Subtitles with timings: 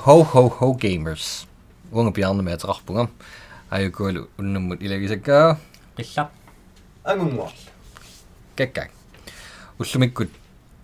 [0.00, 1.44] Ho, ho, ho, gamers.
[1.92, 3.02] Unge bjerne med atrarpunga.
[3.68, 5.58] Ayo kuulu unnumut ilagisakkaa.
[5.98, 6.22] Qilla.
[7.04, 7.52] Angunguar.
[8.56, 8.94] Kakkak.
[9.76, 10.32] Ullumikkut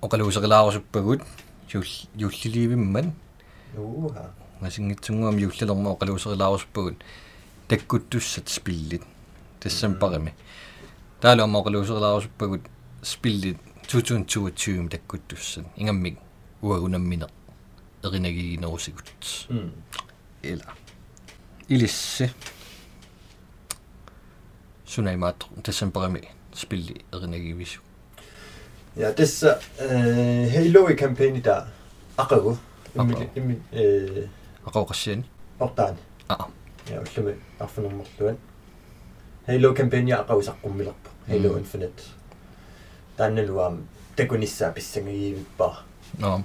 [0.04, 1.24] oqaluuserilaarusuppagut.
[1.72, 3.08] Julliliivimman.
[3.76, 4.26] Juuha.
[4.60, 7.00] Masingitsunguam jullalorma oqaluuserilaarusuppagut.
[7.68, 9.08] Takkuttussat spillit.
[9.60, 10.34] Tassan parimi.
[11.24, 12.68] Taaluamma oqaluuserilaarusuppagut
[13.02, 13.56] spillit
[13.88, 15.72] 2022 takkuttussan.
[15.80, 16.20] Ingammik
[16.62, 17.45] uagunammineq.
[18.12, 19.48] Rinnegan oversigt.
[19.50, 19.70] Mm.
[20.42, 20.66] Eller
[21.70, 22.30] Elise
[24.84, 26.20] Tsunaimatru Desembreme
[26.54, 27.80] spil Rinnegan Visu.
[28.96, 31.66] Ja, tässä äh, Halo-kampanja där.
[32.16, 32.58] Akko.
[33.36, 33.58] Emil.
[34.64, 35.24] Akko Kassin.
[35.60, 35.98] Ortaan.
[36.28, 36.50] Aa.
[36.90, 38.38] Ja, ullumi arfunermerluan.
[39.48, 41.10] Halo kampanja aqausaqqummillerpa.
[41.28, 42.02] Halo Infinite.
[43.16, 43.78] Tannaluam
[44.16, 45.84] takunissaapissangiivippa.
[46.18, 46.44] Naam.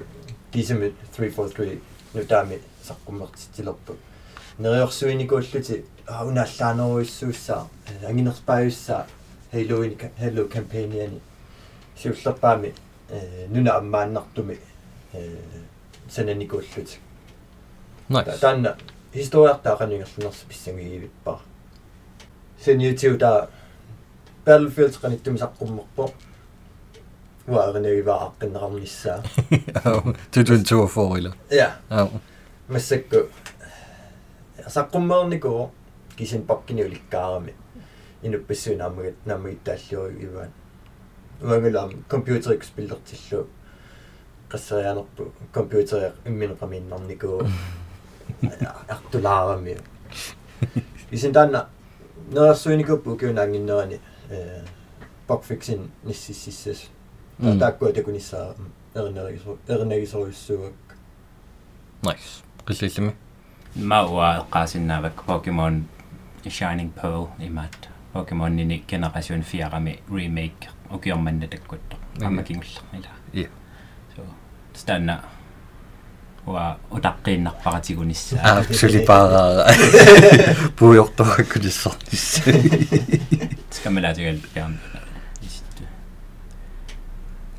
[18.09, 18.37] Aqagu.
[22.67, 23.47] immi äh ақоқассиани ortaan
[25.85, 26.30] аа
[27.47, 29.15] Wel, fyny i fab yn rhan nisa.
[30.33, 31.31] Dwi'n dwi'n tŵr ffôr i lo.
[31.49, 31.65] Ie.
[32.69, 33.23] Mysig gw.
[34.69, 35.63] Sa gwmwyr ni gw,
[36.19, 37.55] gysin bogin i'w ligar am i.
[38.21, 40.53] Un o'r bysw na mwy dallio i fan.
[41.41, 43.47] Mae'n gwneud am computer i'w sbildor tillw.
[44.53, 47.41] Gysau an o'r computer i'w ymwneud rhan i'n rhan ni gw.
[48.53, 49.79] Ar dwlar am i.
[51.09, 51.57] Gysin dan,
[52.37, 54.01] nôr swy'n i gwbw gwy'n angen nhw'n i.
[55.25, 56.85] Bogfixin nesisisys.
[56.85, 57.00] Ie.
[57.41, 58.55] Тааккуа такуниссаа
[58.95, 60.73] эрнерисо эрнерисоруссуак
[62.03, 62.43] nice.
[62.65, 63.11] Qillillimi
[63.75, 65.83] мауа эққаасиннаавак Pokemon
[66.45, 70.69] Shining Pearl имаат Pokemon нини генерасион 4-ами remake.
[70.91, 72.25] Укиорманна таккутто Ага.
[72.27, 73.47] аммакингулла ила Иә.
[74.15, 74.21] so
[74.75, 75.21] станна
[76.45, 79.05] уа утаққииннарпаратигунисса absolutely
[80.77, 82.41] puujortorаккулиссартис
[83.71, 85.00] скамелаатигал пиарн исту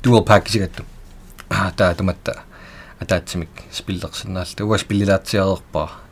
[0.03, 0.83] dual package-гатту
[1.49, 2.43] аа таа туматта
[2.99, 6.03] атаатсимик спиллерсинаалта уа спиллилаатсиареерпаа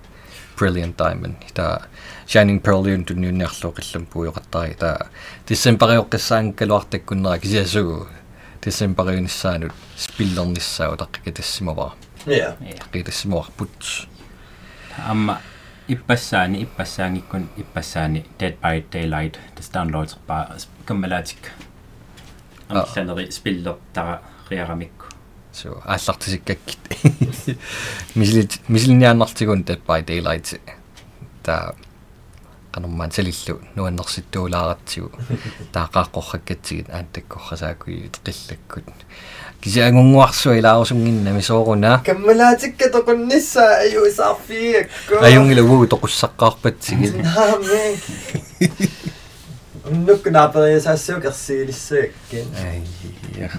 [0.57, 1.35] brilliant diamond.
[1.53, 1.87] Таа
[2.27, 5.09] shining pearl юн тунниунниарлуу qillam puujoqattari таа
[5.47, 8.07] тиссемпариоққиссаан калуартаккуннера кисиасугу
[8.61, 11.91] тиссемпариунissaанут спиллерниссаа утаққика тассимаваа
[12.25, 12.55] ja
[12.93, 14.07] қитассимаварпут
[15.07, 15.41] амма
[15.87, 19.39] иппассаани иппассаангиккун иппассаани Dead by Daylight.
[19.55, 21.70] Das downloads-паа каммалаатик Аа.
[22.71, 25.05] Амилланери спиллер тара риарамикку
[25.53, 26.79] so ааллартисиккаккит
[28.15, 30.59] мисилит мисилниааннартигун dead by daylight.
[31.43, 31.75] Та
[32.71, 35.11] кануммаан салиллу нуаннерситтуулааратсигу
[35.73, 38.85] таақааққорраккатсигит ааттаккоррасаакуи теқиллаккут
[39.61, 47.99] кисиангунгуарсуа илаарусунгинна мисооруна каммалаатикка тоқуннissaa аюсаарфиакку аюнгила уу тоқуссаққарпатсигит нааме
[49.85, 53.51] нукнаапериасаассуукерсиилиссааккин айя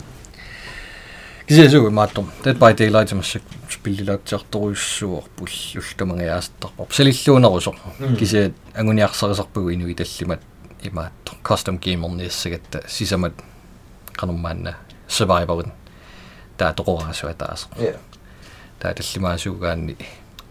[1.46, 7.74] кисиасугу мааттор dead by daylight массак спиллилаатсиарторуйуссуор пуллултумангаяастарпар салиллуунерусо
[8.18, 10.40] кисиат ангуниарсарисарпугу инуи таллимат
[10.82, 13.32] имааттор custom gamer-ниассагатта сисамат
[14.12, 14.76] кануммаанна
[15.08, 15.70] survivor
[16.56, 17.96] таа тоқораасуа таас я
[18.78, 19.96] таа таллимаасуугаанни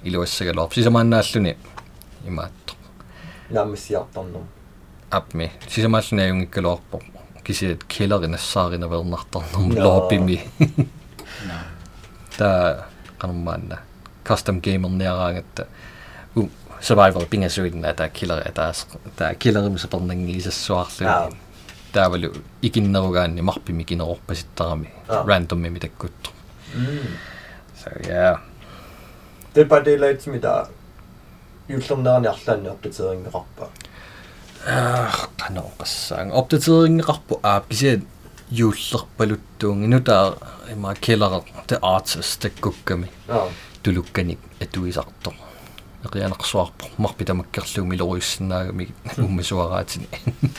[0.03, 1.57] илуассагалоор сисамааннааллуни
[2.25, 2.75] имааттор
[3.49, 4.47] наамассиарторнум
[5.11, 7.01] апми сисамааллуни аюнгиккалуарпо
[7.43, 9.83] кисиат келерinassаарinaвернартарнерм No.
[9.83, 10.39] лоопими
[11.47, 11.63] на
[12.37, 12.85] таа
[13.19, 13.79] кануммаанна
[14.23, 15.67] custom gamer-ниараангатта
[16.35, 16.47] у
[16.81, 21.29] survivor пингасуинна таа киллер таас таа киллерим сапернангиисассуарлу Аа.
[21.93, 25.25] таавалу икиннеругаанни марпими кинерорпаситтарами Аа.
[25.25, 26.29] randomми таккутту
[26.75, 27.17] м
[27.83, 28.37] so yeah.
[29.55, 30.67] Dead by Daylight мида
[31.67, 32.69] юллернерани арлаанни
[34.65, 38.01] опдатерингеқарпа ах канаоқассаан опдатерингеқарпу аап кисиат
[38.51, 40.37] юуллерпалуттуун инутаа
[40.71, 43.49] има киллер the artist таккукками аа.
[43.83, 45.33] Тулукканик атуисартор
[46.03, 50.07] эқианерсуарпо марпи тамаккерлуми лоруиссинаагами уммасуараатини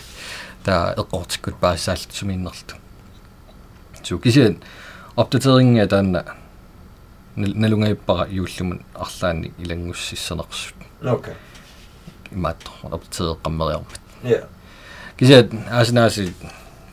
[0.65, 2.75] таа эққортиккут паассаалт суминнерлту
[4.03, 4.57] су кисиан
[5.17, 6.25] оптатеринга таанна
[7.37, 11.35] налунгайппара юуллумун арлаани илангуссиссанерсут окей
[12.35, 14.47] имааттор оптатереққаммериармат я
[15.17, 16.35] кисиат аасинааси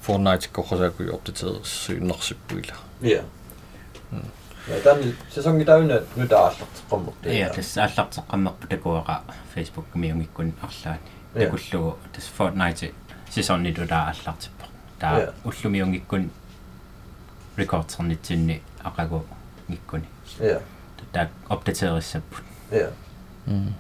[0.08, 3.24] Fortnite коррасааку оптатерерсуиннерсиппуила я
[4.70, 7.16] Ja tän sesongi täynnä nyt aallaqteqqormuq.
[7.26, 9.22] Ja tässä аллартеққаммерпу такуаqa
[9.56, 11.00] Facebook миунгиккун арлаани.
[11.36, 11.42] Ja.
[11.46, 12.94] Такуллугу тас Fortnite
[13.30, 14.66] сисоннитулаа аллартиппо.
[15.00, 15.34] Таа Ja.
[15.46, 16.32] уллумиунгиккун
[17.58, 19.26] рекордсернитсинни ақагу
[19.70, 20.08] ngikкуни.
[20.40, 20.60] Ja.
[21.14, 22.44] Таа опдатериссаппут.
[22.72, 22.88] Ja.
[23.48, 23.74] м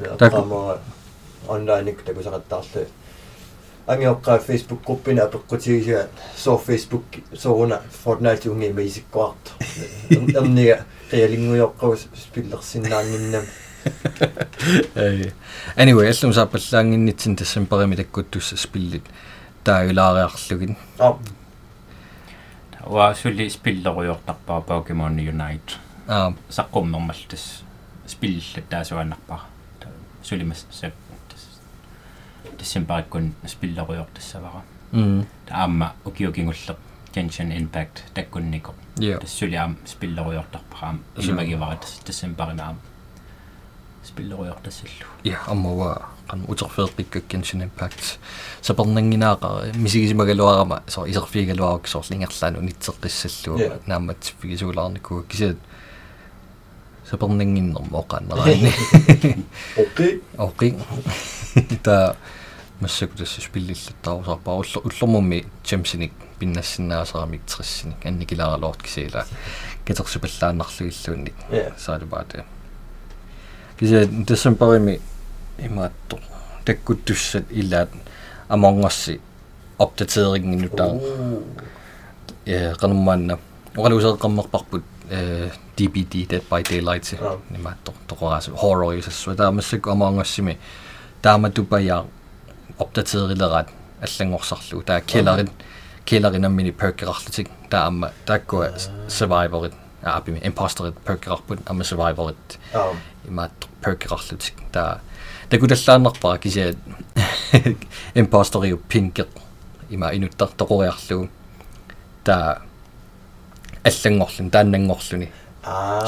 [0.00, 0.78] Ja Tak- qaamara
[1.48, 2.86] online ik takusaqattaarlu.
[3.86, 6.06] Angiоққаа Facebook gruppina peqqutigiga
[6.36, 7.04] so Facebook
[7.34, 9.52] soona Fortnite ungi meisikkuart.
[10.10, 10.76] Erniga
[11.10, 13.44] qialingujoqqus spillersinnaanginnam.
[14.96, 15.32] Э,
[15.76, 19.02] anyway allum saappallaanginnitsin тассамперими таккуттусса спиллит
[19.64, 21.14] таагилаариарлугин Ah,
[22.86, 25.72] Уа сулли спиллеруйортарпаа Pokemon Unite.
[26.08, 27.64] аа саққуммермал тас
[28.06, 29.40] спиллиллат таасуаннарпаа.
[30.23, 30.93] сулимас сап
[31.29, 31.43] тас
[32.57, 34.61] тассимпариккун спиллеруйортассавара.
[34.91, 36.75] м таама укиукингуллеқ
[37.13, 38.73] Genshin Impact таккуннико.
[38.97, 42.77] я тассулиаам спиллеруйортарпараам илмагивара тас тассимпаримаам
[44.05, 45.05] спиллеруйортассаллу.
[45.23, 48.19] я аммава qan uterfeeqikka Genshin Impact
[48.61, 53.79] saperninginaaqa misigisimaгаluарама so isерфигалуарак соорлингерлаanu нитсеққиссаллу Yeah.
[53.87, 54.33] наамат
[57.12, 58.72] фигисуулаарнику кисет сапернингиннерма оқааннераани
[59.76, 60.22] okay.
[60.38, 60.76] Окей.
[61.82, 62.16] Та
[62.80, 69.24] массаку тасс спиллиллаттаарусарпаа уллу уллэрмумми чемсиник пиннассиннаасарамик триссиник анникиларалоорт кисила
[69.86, 71.72] катерсупаллааннарлугиллуунник Ja.
[71.78, 72.44] саалубаате
[73.78, 75.00] кисе десемберими
[75.58, 76.18] имаатто
[76.64, 77.90] таккуттуссат илаат
[78.48, 79.20] амонгасси
[79.78, 81.00] опдатерингинутаа
[82.46, 83.38] э кануммаанна
[83.76, 85.01] оралусеэккармерпарпут э
[85.76, 87.38] DBD Dead by Daylight Аа.
[87.50, 90.58] нимаатто тоқорас horror юсассуа таамассак амонгоссими
[91.22, 92.06] тааматупаяа
[92.78, 93.68] опдатерилерат
[94.00, 94.82] аллангорсарлу.
[94.82, 95.50] Таа келерин
[96.04, 97.48] келеринаммини перкерарлутик.
[97.70, 98.72] Таама тааккуа
[99.08, 99.74] survivorит.
[100.02, 102.36] Аапими imposterит перкерарпут ама survivorит.
[102.72, 102.96] Ah,
[103.28, 103.52] имаат
[103.84, 104.54] перкерарлутик.
[104.72, 105.00] Таа
[105.50, 106.76] такуталлааннарпара кисиат
[108.14, 109.28] импостериу пинкеq
[109.90, 111.28] има инуттар тоқориарлугу
[112.24, 112.62] таа
[113.84, 115.28] аллангорлун тааннангорлуни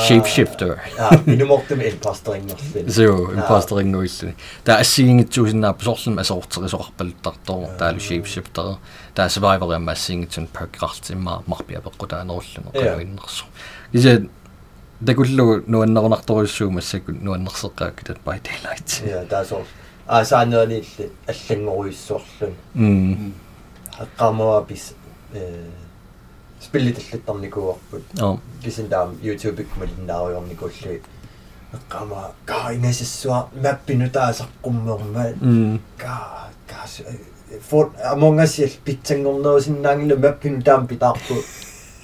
[0.07, 0.79] shapeshifter
[1.27, 2.89] minumortum imposteringnerlin.
[2.89, 3.35] zero Ah.
[3.39, 4.35] imposteringуиллуни
[4.65, 8.79] таа ассигингитсуусиннаап сорлум асоортерисоқарпалуттартоо таалу shapeshifter
[9.15, 12.83] таа survivor амма ассигингитсун перкерарлтимма марпиапеққу таанеруллуну Ja.
[12.83, 13.45] кануиннерсу
[13.93, 14.23] кисиат
[15.07, 19.63] такуллу нуаннерунарторуссуу массакку нуаннерсеққаак Dead by Daylight der er så.
[20.09, 22.55] Ah, saanerniilli аллангоруйссуарлун.
[22.75, 23.35] м
[24.03, 24.95] Aqqaamava bis
[25.33, 25.69] э
[26.75, 28.03] spillitallittarnikuarput.
[28.21, 31.01] оо Kisin taam YouTube-ik malinnaariornikullu.
[31.75, 35.25] Aqqaama ka ingassua mappinu taasaqqummерма.
[35.43, 36.87] м Ka ka
[37.61, 41.35] for among us il pitsangornerusinnaangillu mappinu taam pitaarpu.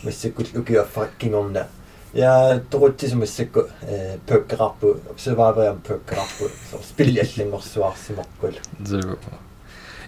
[0.04, 1.64] Massakkul ukiaffakkingorna.
[2.14, 6.44] Ja toruttis massakku э pökkerarpu survivor pökkerarpu.
[6.70, 8.54] So spilliallangorsuarsimaqqul.
[8.84, 9.16] zero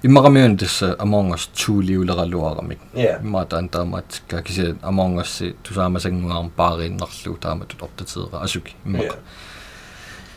[0.02, 3.20] иммарамиун тасса Among Us 2 лиулералуарамик Ja.
[3.22, 8.90] иммаата антаамаатикка кисе Among Us тусаамасангуарм паарииннарлу тааматут оптатерера асуки Ja.
[8.90, 9.16] иммака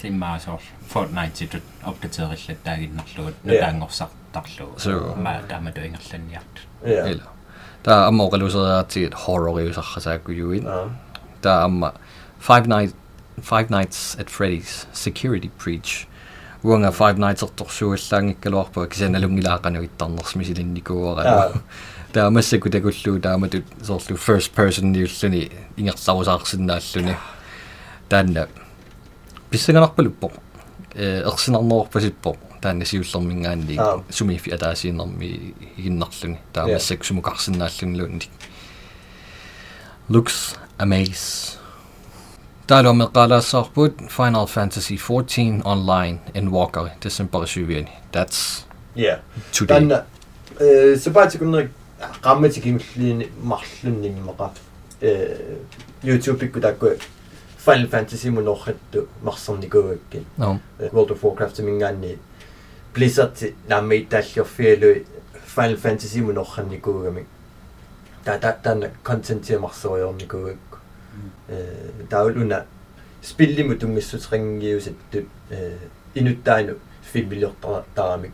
[0.02, 0.60] тиммаасоор
[0.94, 3.52] Fortnite тут опдатериллат таагиннарлугут Ja.
[3.54, 5.16] нутаангорсартарлугу So.
[5.18, 7.08] ма тааматуингерланниарт Ja.
[7.10, 7.24] ила
[7.84, 10.90] таа амма оқалусераатигит horror юсаррасааккуюин Ja.
[11.42, 11.94] таа амма
[12.40, 12.94] Five Nights
[13.42, 16.06] Five Nights at Freddy's Security Breach
[16.66, 21.62] уанга Five Nights торсуаллаангиккалуарпа кисаналунгилаақануиттарнерс мисилинникууаралу
[22.14, 27.16] таа массаку такуллуу тааматут соорлу first person ниуллуни ингерларусаарсинааллуни
[28.10, 28.48] таанна
[29.50, 30.32] писсаганарпалуппо.
[30.96, 34.02] Э ерсинарнерпасиппо таанна сиуллермингаанни Аа.
[34.10, 36.74] сумифи атаасииннэрми игиннарлуни таа Yeah.
[36.74, 38.30] массак сумукарсинааллунилуунни
[40.10, 41.58] looks amaze
[42.68, 47.88] Talo med qaalaassaarput Final Fantasy 14 online in Walker December 7.
[48.12, 49.18] That's Ja.
[49.52, 49.68] today.
[49.80, 50.04] Tanna
[50.60, 51.70] э сапаатикуннерик
[52.22, 54.56] qammatikimulliini marlunnimmaqat
[55.02, 55.58] э
[56.04, 56.88] YouTube-ikku taakku
[57.66, 60.60] Final Fantasy munorrattu marsernikugakkin No.
[60.94, 62.18] World of Warcraft mingaanni
[62.94, 65.06] Blizzard naammi taallorfialui
[65.56, 67.26] Final Fantasy munorrannikugami
[68.24, 70.58] ta ta tanna content marseriornikugakku э
[72.10, 72.66] таулуна
[73.22, 75.78] спилlimу тунгиссутерингиусатту э
[76.14, 76.76] инуттаану
[77.12, 78.32] филмилиортарамик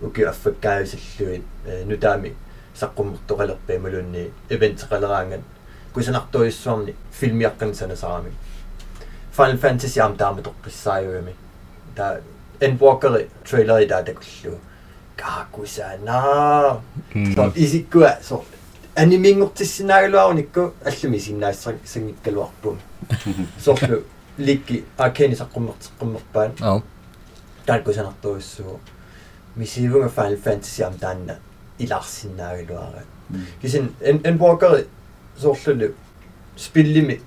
[0.00, 2.34] уки аффаккаависаллуит э нутаами
[2.74, 5.40] саққуммертоқалерпи малунни ивентеқалераангат
[5.94, 8.32] кусанартуиссуарни филмиаққан санасарамик
[9.36, 11.34] Final Fantasy ам таама тоққиссааюами
[11.96, 12.20] та
[12.60, 14.58] Endwalker трейлери таа такуллу.
[15.16, 16.80] Каакусана
[17.14, 17.34] Mm.
[17.34, 18.44] so isikkua so
[18.94, 22.78] анимингортиссинаагалуаруникку аллуми синнаассак сангиккалуарпум
[23.58, 24.02] сорлу
[24.38, 26.82] ликки акени саққуммертеққуммерпаан аа
[27.66, 28.80] таалкусанартуиссуу
[29.56, 31.38] мисивунга Final Fantasy ам таанна
[31.78, 33.04] иларсиннаагалуара
[33.62, 34.86] кисин en en walker
[35.38, 35.94] сорлу
[36.56, 37.20] спиллими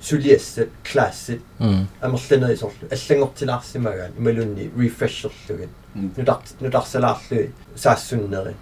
[0.00, 8.54] сулиассат классит м амерланери сорлу аллангортилаарсимагаан ималунни refresherлугит нутар нутарсалаарлуи саассуннери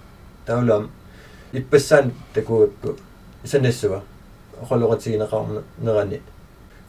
[0.47, 0.91] таулам
[1.53, 2.97] иппассаан такуакку
[3.45, 4.03] санассуа
[4.63, 6.21] оqoloratigineqarna nerani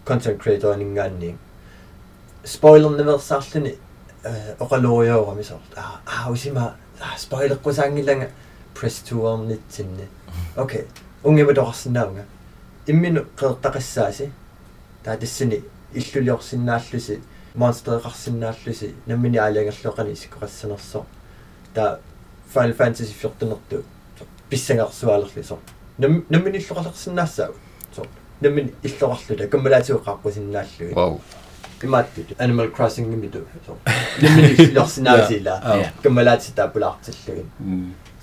[0.05, 1.37] content creator нингаанни
[2.43, 3.77] spoiler неверсаарлуни
[4.59, 6.75] оqaloриаорами сорт аа аа усима
[7.17, 8.29] spoilerqusаангилага
[8.75, 10.07] press to орнитсинни
[10.55, 10.85] окей
[11.23, 12.25] унгема торсинаунга
[12.87, 14.31] иммину qeertaqassааси
[15.03, 15.63] таа тассини
[15.93, 17.21] иллулиорсинааллуси
[17.55, 21.05] монстереқарсинааллуси наммини аалиангерлуоқани исиккоқассанерсо
[21.73, 21.99] таа
[22.53, 23.98] Final Fantasy 14нерту писсангарсуалерли
[24.57, 25.57] со
[25.97, 27.51] нам наммини иллоқалерсинаассаа
[27.95, 28.05] со
[28.41, 31.21] наммини иллоқарлута каммалаатиуққарпусиннааллуи вау
[31.81, 33.75] имаатту Animal Crossing гимиту со
[34.21, 35.91] наммини иллорсинаасила Аа.
[36.03, 37.45] каммалаати таапулаартиллугин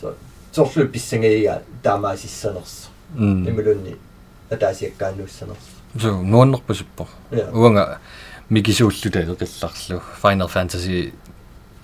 [0.00, 0.14] со
[0.52, 3.97] сорлу писсангига таамаасиссанерсо м ималунни
[4.50, 7.50] атаасиаккааннуссанерсо so нуаннерпусиппо Ja.
[7.52, 7.99] уанга
[8.50, 11.12] микисууллута эқилларлу Final Fantasy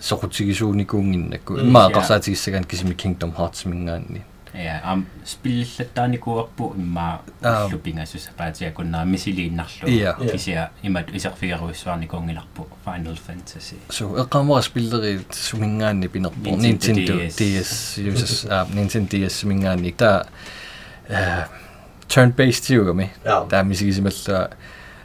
[0.01, 1.95] сокутигисууникуунгиннакку Mm, имаа yeah.
[1.95, 4.23] қарсаатигиссагаан кисими Kingdom Hearts мингаанни
[4.54, 7.68] я ам спиллаттааникуарпу имма Аа.
[7.68, 10.32] лупингасусапаатиакуннаа мисилииннарлу Иә.
[10.32, 17.36] кися имат исерфигаруиссуарникунгиларпу Final Fantasy so эққамора спиллери сумингаанни пинерпо Nintendo Nintendo DS.
[17.38, 20.27] DS uses а Nintendo DS мингаанни таа
[21.10, 21.46] э
[22.08, 23.46] turn based югами Ja.
[23.50, 24.51] таа мисигисималла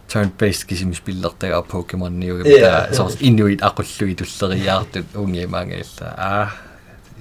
[0.09, 2.87] turn based кисимис пиллертага Pokemon ниугами Ja.
[2.87, 6.51] таа соорс инуит ақуллуи туллериаартут унгиамаангиалла аа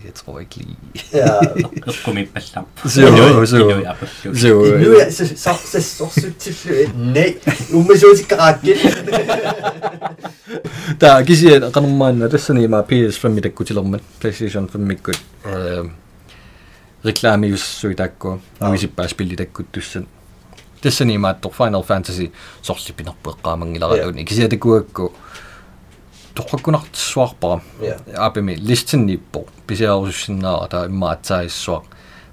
[0.07, 0.77] jeg tror ikke lige
[1.13, 1.29] ja
[1.91, 6.75] эққумиппалларпу Så- så- инуи апуллу så nu øh, er så så så sorsuttillu
[7.15, 7.35] nej
[7.75, 8.75] umasuutiqaraakki
[11.01, 15.85] таа кисиа кануммаанна тассанима PS5 таккутилермат PlayStation 5 миккут э
[17.05, 18.69] рекламиуссуи такку Аа.
[18.71, 20.07] нуисиппаас пилли таккут туссан
[20.83, 22.31] тассанима Final Fantasy.
[22.63, 25.13] Сорлипинерпу эққаамангиларалуни кисиа такуакку
[26.37, 27.97] тоққаккунартсуарпара Ja.
[28.27, 31.85] апими листинниппо писиарусиннаа таа иммаатсааиссуақ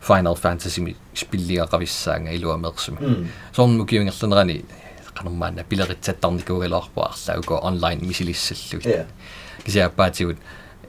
[0.07, 4.65] Final Fantasy ми спиллиақависсаанга илуамерсуми mm соорнму киуингерланерани
[5.13, 9.05] канаммаана пилеритсаттарникуугалаарпу арлауко онлайн мисилиссаллуги ja
[9.65, 10.37] кисиаппаатигут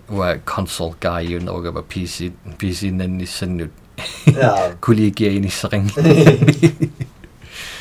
[0.09, 3.71] уа консол гайюн огава PC PC нанниссаннут
[4.27, 5.85] ja кулигиаиниссақин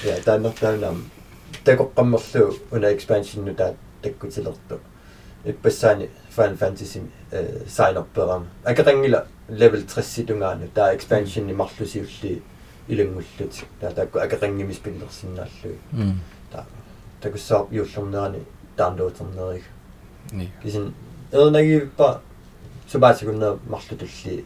[0.06, 1.06] ja тааннертаунам
[1.66, 4.80] такоққаммерлу уна expansion нута таккутилерту
[5.52, 8.46] besane Final Fantasy eh, uh, sign-up-peran.
[8.66, 12.42] Agarangila level 30 dungaane, taa expansion ni marlusi ulli
[12.88, 13.66] ilungullut.
[13.82, 15.76] Taa taakku agarangimis pinnersinnaallu.
[16.52, 16.66] Taa
[17.22, 18.46] takussaap juullornerani
[18.76, 19.64] taanduuternerik.
[20.62, 20.94] Kisin
[21.32, 22.22] ernagippa
[22.88, 24.38] subaasikunna marlutulli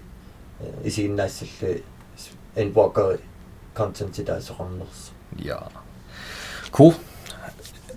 [0.62, 1.76] eh, isiginnaassallu
[2.56, 3.18] enwalker
[3.76, 5.12] content taa soqarnersu.
[5.46, 5.62] Ja.
[6.72, 6.94] Cool.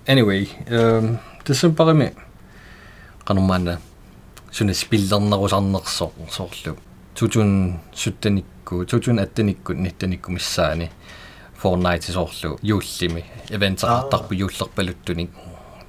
[0.07, 2.29] Anyway, um, det er simpelthen bare med.
[3.30, 3.80] Тэсэн парами канумаана
[4.50, 6.76] суна спиллернерусарнерсо соорлу
[7.14, 10.90] 2017-никку 2018-никку 19-никку миссаани
[11.62, 15.30] Fortnite соорлу юуллими эвентеқартарпу юуллерпалуттуник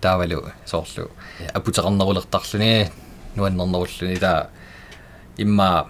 [0.01, 1.09] таавалу соорлу
[1.53, 2.89] апутеқарнерулертарлуни
[3.35, 4.49] нуаннернеруллуни таа
[5.37, 5.87] имма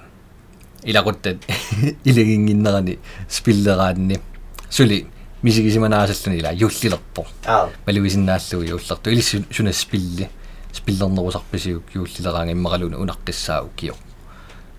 [0.84, 1.38] илакуттат
[2.06, 4.20] илагингиннерани спиллераанни
[4.70, 5.08] сули
[5.44, 10.30] мисигисиманаасаллуни ила юуллилерпо аа малуисиннааллуи юуллерту или суна спилли
[10.74, 13.94] спиллернерусарписиук юуллилераанга иммакалуна унаққиссаа укио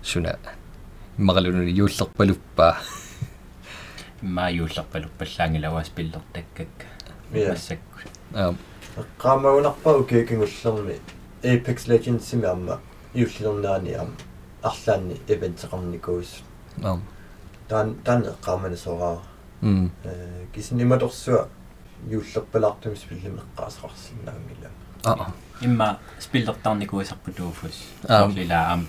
[0.03, 0.37] суна
[1.17, 2.77] иммакалуна юуллерпалуппаа
[4.21, 6.93] имма юуллерпалуппаллаангилавас пиллертаккак
[7.33, 7.49] Ja.
[7.49, 7.99] массакку
[8.33, 8.53] аа
[9.17, 10.99] qaamagунарпау киикингуллерми
[11.41, 12.79] Apex Legends сими амма
[13.15, 14.09] юуллернаани ам
[14.61, 16.29] арлаанни эвентеқарникуус
[16.83, 16.99] аа
[17.67, 19.17] таан таан qaamana сораа
[19.61, 21.47] м э кисниматорсуа
[22.07, 24.82] юуллерпалаартумис пиллимеққаасеқарсинаангила аа
[25.61, 27.75] имма спиллертарникуисарпутууфус
[28.09, 28.23] Аа.
[28.27, 28.87] сорлила ам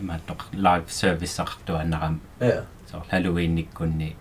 [0.00, 4.16] имма тоқ live service артуаннарам я сор халлоуинниккунни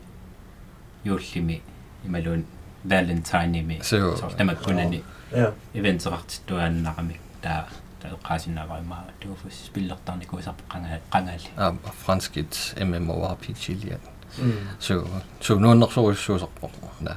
[1.04, 1.62] юуллими
[2.06, 2.46] ималуун
[2.86, 3.80] valentine-ими.
[3.82, 7.68] So- сор тамаккунани я ивентеқартиттуааннарамик таа
[8.02, 11.74] таэққаасиннааваимаа тууфус спиллертарникуисарпу қангаа қангаали аа
[12.06, 14.02] франскит MMORPG лиат
[14.80, 15.08] so
[15.42, 16.70] so нуаннерсоруссуусарпо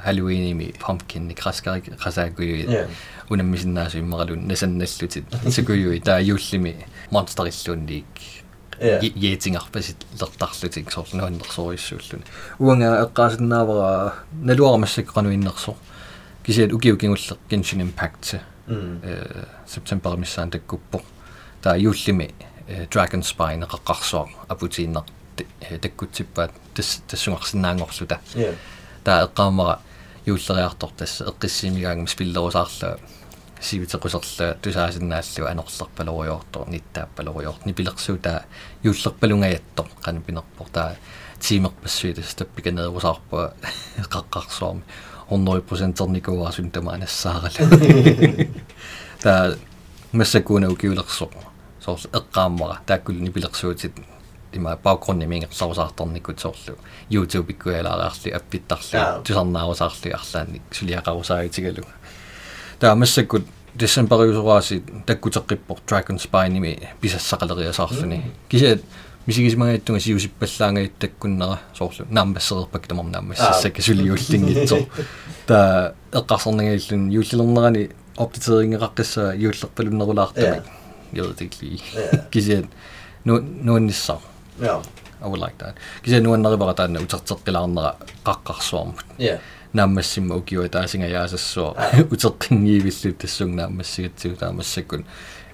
[0.04, 2.88] халлоуиними pumpkin краскари красаагуи я
[3.28, 6.86] унаммисиннаасу иммакалун насанналлутит сикуйуи таа юуллими
[9.24, 12.24] jætingarpasit lertarlutik soorlunuannersoruissuulluni
[12.58, 15.76] uanga eqqaasinnaavera naluaramassakqanu innerso
[16.44, 19.00] kisiat ukiukingulleq Genshin Impact Mm.
[19.02, 21.00] э септембермиссаан таккуппо
[21.62, 22.34] таа юуллими
[22.90, 25.04] Dragon Spine эққарсуар апутииннер
[25.80, 28.52] таккутсиппаат тас тассунгарсинаангорлута Ja.
[29.04, 29.78] таа эққаамара
[30.26, 32.98] юуллериартор тасса эққиссимигаангам спиллерусаарлаа
[33.60, 38.44] сивитеқусерлаа тусаасиннааллу анерлерпалориортор ниттааппалориорт нипилерсуу таа
[38.84, 40.94] юуллерпалунгаятто қана пинерпор таа
[41.40, 43.54] тимерпассуитас таппиканерусаарпа
[44.02, 44.82] эққаққарсуарми
[45.30, 47.50] 100% никуаасун тамаанассаарала
[49.22, 49.54] таа
[50.12, 51.28] массакуна укиулерсо
[51.84, 53.92] соорл эққааммара тааккул нипилерсуутит
[54.52, 56.76] има багрунни мингерларусаарторникут соорлу
[57.10, 59.20] YouTube иккуялаараарли аппиттарлу Аа.
[59.22, 61.84] тусарнаарусаарли арлаанник сулиақарусаагитигалу
[62.80, 68.80] таа массаккут десембериусураси таккутеққиппор Dragon Spine-ими писассақалериасаарлуни кисиат
[69.26, 74.78] мисигисмагааттунга сиусиппаллаангайт таккуннера соорлу наамбассерерпак тамар наамассассака сулиууллингитсо
[75.46, 80.62] таа эққарсернагиллун юуллилернерани оптитерингеқаққисса юуллерпалуннерулаартами
[81.12, 82.24] юртикли Ja.
[82.30, 82.64] кисиат
[83.24, 84.18] ну нуанниссаа
[84.60, 84.82] Ja.
[85.20, 85.74] I would like that.
[86.02, 89.38] Кисиат нуаннерипара таана утертеққилаарнера қаққарсуармут Ja.
[89.72, 91.74] нааммассимма укиуа таасинга яасассуа
[92.10, 95.04] утеққингиивиллут тассуг нааммассигатсуу таамассаккун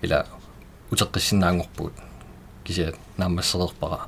[0.02, 0.26] ила
[0.90, 1.92] утеққиссинаангорпуут
[2.64, 4.00] кисиат нааммассерерпара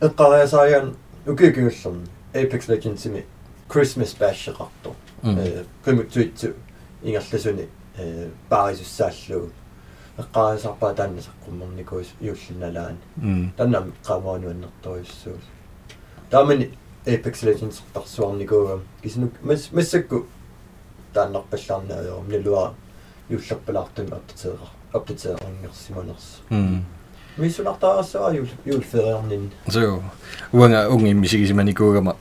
[0.00, 0.96] эққариасааян
[1.26, 3.24] укиукиуллерни Apex Legends-ими
[3.68, 5.38] Christmas Bash-еқарту Мм.
[5.38, 6.54] э примутсуитсу
[7.02, 9.50] ингерласуни э парисуссааллуу
[10.20, 15.44] эққариасарпаа тааннасаққуммерникуус иуллиналаани м таннам qaamaanуаннэрторюссуус
[16.30, 16.70] таамани
[17.06, 20.26] Apex Legends тарсуарникуугам кисинук мас массакку
[21.14, 22.74] тааннарпаллаарнаажорум нилуа
[23.28, 26.84] юллерпалаартами оптатеэра оптатеэрингерсиманерс м
[27.36, 30.02] мисулартаассаа юл юлфериарнин so
[30.52, 32.16] уанга унги мисигисиманикуугама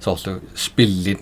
[0.00, 1.20] соорлу спиллит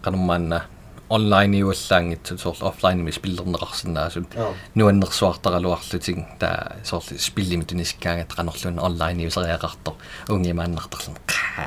[0.00, 0.64] канумаанна
[1.10, 9.94] онлайн иуаллаангитсу соорлу офлайн спиллернеқарсинаасут аа нуаннерсуартаралуарлутиг таа соорлу спиллими тунискаагат канорлун онлайн иусериақартор
[10.28, 11.16] унгимааннартарлун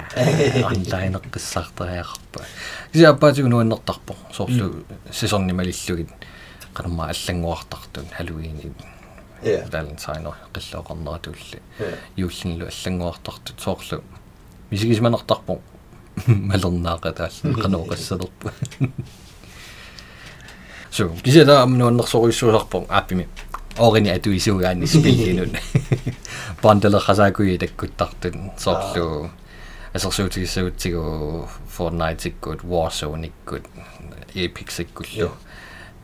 [0.71, 2.39] онлайн эққиссаартариақарпа
[2.93, 6.09] кисиаппаатигу нуаннертарпо соорлу сесорнималиллугит
[6.73, 8.71] канамма аллангуартартун халуини
[9.43, 9.67] я
[10.53, 14.03] qillooqarneratulli я юуллинлу аллангуартартут соорлу
[14.71, 15.59] мисигисманертарпо
[16.27, 18.51] малернаақатааллу qanooqassалерпу
[20.93, 23.27] so кисида амнуаннерсоруиссуусарпо ааппими
[23.77, 25.51] орини атуисугаани спиллинун
[26.61, 29.31] бандалерхасаакуи таккуттартун соорлу
[29.93, 33.63] асерсуутигиссагутсигу Fortnite иккут Warzone иккут
[34.35, 35.31] Apex иккуллу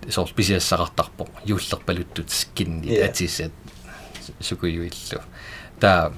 [0.10, 3.52] сорл писиассақартарпо юуллерпалуттут скинни атисат
[4.40, 5.22] сукуюиллу
[5.80, 6.12] таа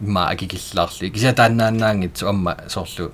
[0.00, 3.12] ма акикиллаарли кисатааннааннаангитсу амма соорлу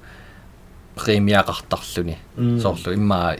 [0.96, 2.60] премиақартарлуни Mm.
[2.60, 3.36] соорлу имма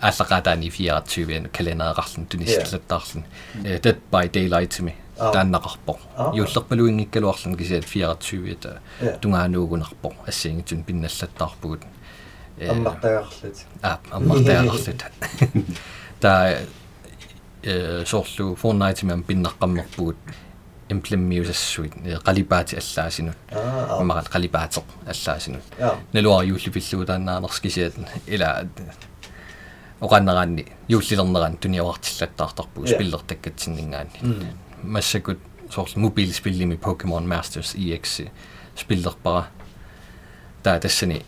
[0.00, 3.24] ааллақатаани 24 каленеэқарлун тунисиллаттаарлун
[3.64, 5.32] э Dead by Daylight-ми Аа.
[5.32, 6.32] тааннақарпо Аа.
[6.34, 9.18] юуллерпалуингиккалуарлун кисиат 24 та Yeah.
[9.20, 11.82] тунгааnuugunarpo ассиингитсун пинналлаттаарпугут
[12.58, 15.02] э, аммартагаарлут аа аммартаақарлут
[16.20, 16.58] та
[17.62, 20.16] э соорлу Fortnite мям пиннаққаммерпугут
[20.88, 21.92] имплеммиусассуит
[22.24, 27.94] қалипаати аллаасинут аа иммарат қалипаатеқ аллаасинут я налуар юуллипиллуутаанаанерскисиат
[28.26, 28.68] ила
[30.00, 35.38] оқаннераанни юуллилернеран туниавартиллаттаартарпуг спиллертаккатсиннингаани массакут
[35.70, 38.28] соорлу мобилспиллими Pokemon Masters EX
[38.76, 39.48] спиллерпара
[40.62, 41.24] таа тассани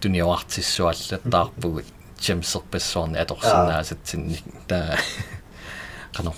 [0.00, 1.84] туниавартиссуаллаттаарпугут
[2.18, 4.96] чемсерпассуарни аторсинаасатсинни таа
[6.14, 6.32] қано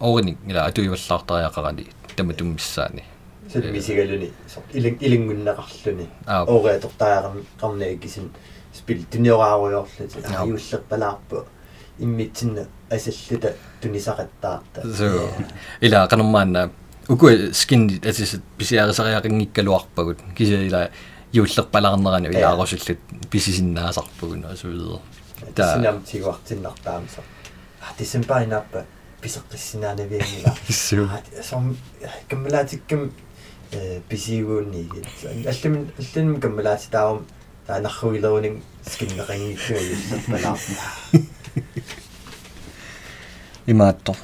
[0.00, 3.04] орни ила атуиваллаартариақарани тама туммиссаани
[3.52, 4.32] сэл мисигалуни
[4.72, 6.44] илин илингуннеқарлуни аа
[8.86, 10.40] ореатортааерми қарнаа кисин спил туниорааруйорлути Joo.
[10.40, 11.44] аюуллерпалаарпу
[11.98, 15.30] иммитсинна асаллута тунисақаттаарта so
[15.82, 16.70] ila qanummaanna
[17.08, 20.88] uku skin atis pisiarisariaqinngikkaluarpagut kisia ila
[21.32, 22.98] юуллерпалаарнерани илаарусуллут
[23.30, 25.00] писисиннаасарпугун асуидер
[25.54, 27.22] таа тисинам тигуартиннартаамса
[27.80, 28.84] а дисембайнаппа
[29.20, 31.08] писеққиссинаанавиангила Суу.
[31.42, 31.76] сом
[32.28, 33.10] каммалаатиккам
[33.72, 34.88] э писигуунни
[35.46, 35.90] аллам
[36.92, 37.26] аллам
[37.67, 41.17] каммалаати таавам таанарруилерунин скиннеқингиккуа юуллерпалаарпа
[43.67, 44.15] имаатто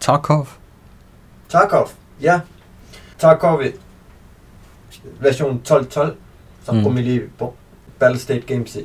[0.00, 0.46] Tarkov
[1.48, 1.88] Tarkov,
[2.20, 2.40] ja.
[3.18, 3.62] Tarkov
[5.20, 6.14] version 12.12.
[6.66, 6.82] Så Mm.
[6.82, 7.54] kommer lige på
[7.98, 8.76] Battlestate Games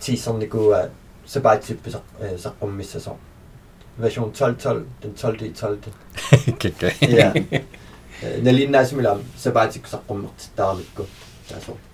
[0.00, 0.88] teaseren det går
[1.26, 1.98] så bare type så
[2.38, 3.10] så kommer missä så.
[3.98, 5.78] version 1212 den 12 i 12
[6.58, 7.32] кекка ja
[8.42, 11.02] налиннаасмилам сабаатик саққуммертиттаарамикку
[11.48, 11.76] таасо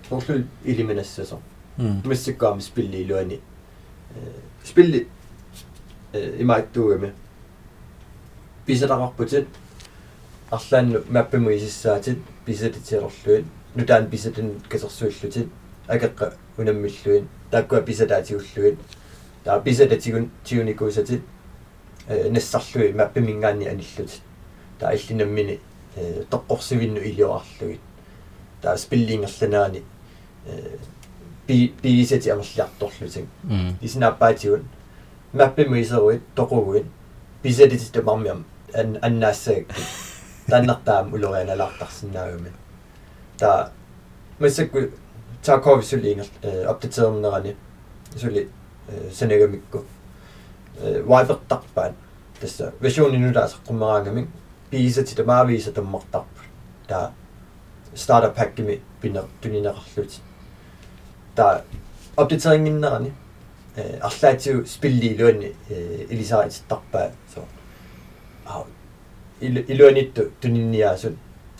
[0.64, 1.38] Илиминассасо
[1.78, 3.40] м миссиккаами спилли илуани
[4.64, 5.08] спилли
[6.12, 7.12] имааттуугами
[8.66, 9.48] писалақарпутит
[10.50, 15.48] арлаанну маппиму исиссаатит писатитиерлуит нутаан писатин касерсуиллутит
[15.88, 18.78] акеққа унаммиллуин тааккуа писатаатигуллуит
[19.44, 21.22] таа писататигун тиуникуусатит
[22.06, 24.20] э нассарлуи маппимингаани аниллутит
[24.78, 25.60] таа иллинаммини
[25.96, 27.80] э тоққорсивинну илиоарлугит
[28.60, 29.82] таа спиллингерланаани
[30.46, 30.78] э
[31.48, 34.64] би бисати амерлиарторлутик м исинааппаатигун
[35.32, 36.86] маппиму исеруит тоқугуит
[37.42, 39.66] писатитит тамармиам ан аннаассагак
[40.46, 42.52] таннартаам улорианалаартарсинаагуми
[43.38, 43.72] та
[44.38, 44.78] массакку
[45.42, 47.56] такови сулиингер э апдетернерани
[48.16, 48.48] сули
[49.12, 49.84] санагамикку
[50.80, 51.94] э вайвертарпаат
[52.40, 54.28] тасса версиони нудаасаққуммараангамик
[54.70, 56.28] писати тамаависа таммартарпу
[61.34, 61.62] та startup packими пинер тунинеқарлути та
[62.16, 63.12] апдетерингиннерани
[63.76, 67.44] э арлаатиу спилли илуани э илисаатиттарпаа со.
[68.46, 68.64] А
[69.40, 71.14] илуанитту тунинниаасут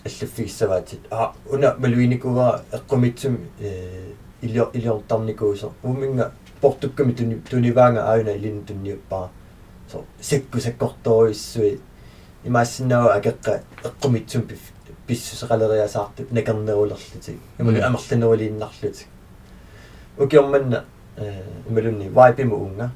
[0.05, 9.31] аллаффигиссаваатит а уна малуиникуга эққумитсум э илиор илиортарникуусо уминга портукками туни туниваанга аана илин тунниуппаа
[9.91, 11.81] со секку секкорторуиссуи
[12.45, 14.43] имаассинаа акеққа эққумитсум
[15.07, 19.07] писсусеқалериасаартип накернерулерлутик ималу амерланерулииннарлутик
[22.09, 22.91] вайпиму унга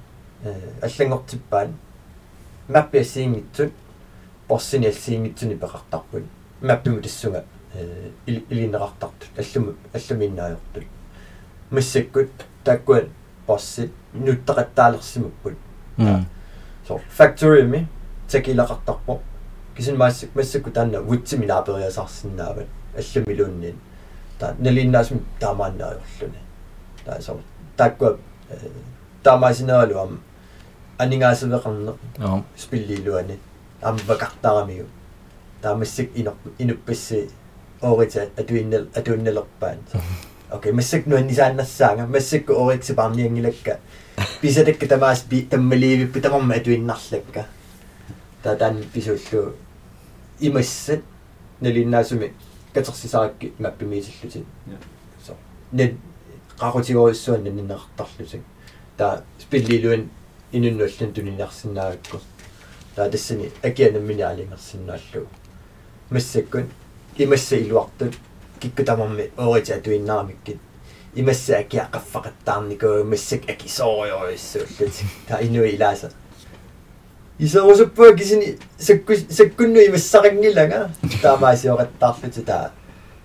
[0.45, 1.75] э аллангортиппаан
[2.69, 3.73] маппиассиингитсут
[4.49, 6.25] порсини алсиингитсуни пеқартарпут
[6.61, 7.45] маппиму тассунга
[8.27, 10.87] илинеқартартут аллуму аллуминнаajortut
[11.71, 12.31] массаккут
[12.65, 13.09] тааккуат
[13.47, 15.55] порси нуттақаттаалерсимуппут
[15.99, 16.27] м
[16.89, 17.87] so factory ми
[18.29, 19.21] такилақартарпо
[19.77, 23.77] кисин массак массакку таанна вутсими наапериасарсинаават аллумилууннин
[24.39, 26.56] та налиннаасми таамааннаajorluni таа
[27.20, 27.40] so
[27.78, 28.18] тааккуа
[29.24, 30.20] таамаасинаалуам
[30.98, 33.40] анингаасевеқарне аа спиллилуани
[33.82, 34.88] амвакартарамигу
[35.62, 37.30] таамассик инер инуппасси
[37.82, 39.78] орита атуиннел атуиннелерпаан
[40.50, 43.80] окей массак нуаннисааннассаага массакку орикси парниангилакка
[44.42, 47.46] писатакка тамаас би таммаливиппи тамарма атуиннарлакка
[48.44, 49.54] та таан писуллу
[50.40, 51.02] имассат
[51.62, 52.34] налиннаасуми
[52.74, 54.46] катерсисаракки маппимиисиллутит
[55.26, 55.36] so
[55.72, 55.96] net
[56.61, 58.43] qaqutigorissuan nanиннеқартарлутик
[58.97, 60.09] та спиллилуан
[60.53, 62.21] инуннуллан тунинарсинаагакку
[62.95, 65.27] таа тассани акианаммини алингерсиннааллу
[66.11, 66.71] массаккун
[67.19, 68.15] имасса илуартут
[68.61, 70.59] кикку тамарми орити атуиннаарамиккит
[71.15, 74.95] имасса акиа qaffaqattaarniku массак акисоориориссууллут
[75.29, 76.11] таа инуи илааса
[77.39, 80.91] исерусуппуа кисини сакку саккунну имассақангилага
[81.23, 82.73] таамаасиоқаттаарлути таа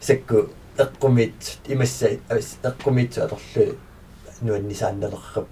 [0.02, 0.50] сакку
[0.84, 2.10] эққумит имасса
[2.64, 3.76] эққумит аторлу
[4.42, 5.48] нуаннисаанналеррап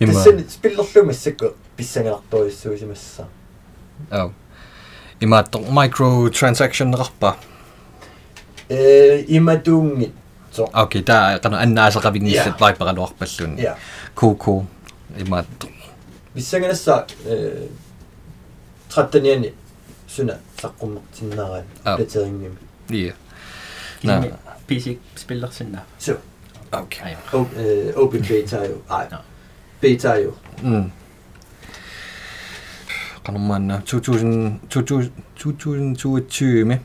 [0.00, 0.12] има.
[0.12, 3.28] Тассани спиллерлу массакку писсангеарториссуусимасса
[4.10, 4.32] аа
[5.20, 7.36] имаатто micro transaction нерпа
[8.68, 10.12] э иматуунгит
[10.52, 12.60] со окей таа кана аннаасақавингиссат Yeah.
[12.60, 13.76] лайпаралуарпаллун я
[14.14, 14.66] ку ку
[15.16, 15.68] имаатто
[16.34, 17.68] писсангенасса э
[18.92, 19.52] траттаниани
[20.08, 21.96] суна саққуммертиннерaan Ah.
[21.96, 22.56] платерингими
[24.04, 24.26] ия на
[24.68, 26.16] PC спиллерсинна so
[26.72, 29.18] окей Op- øh, open beta jo ej Ja.
[29.82, 30.32] beta jo
[30.64, 30.90] м
[33.24, 36.78] канаммаана 2000 2022 ми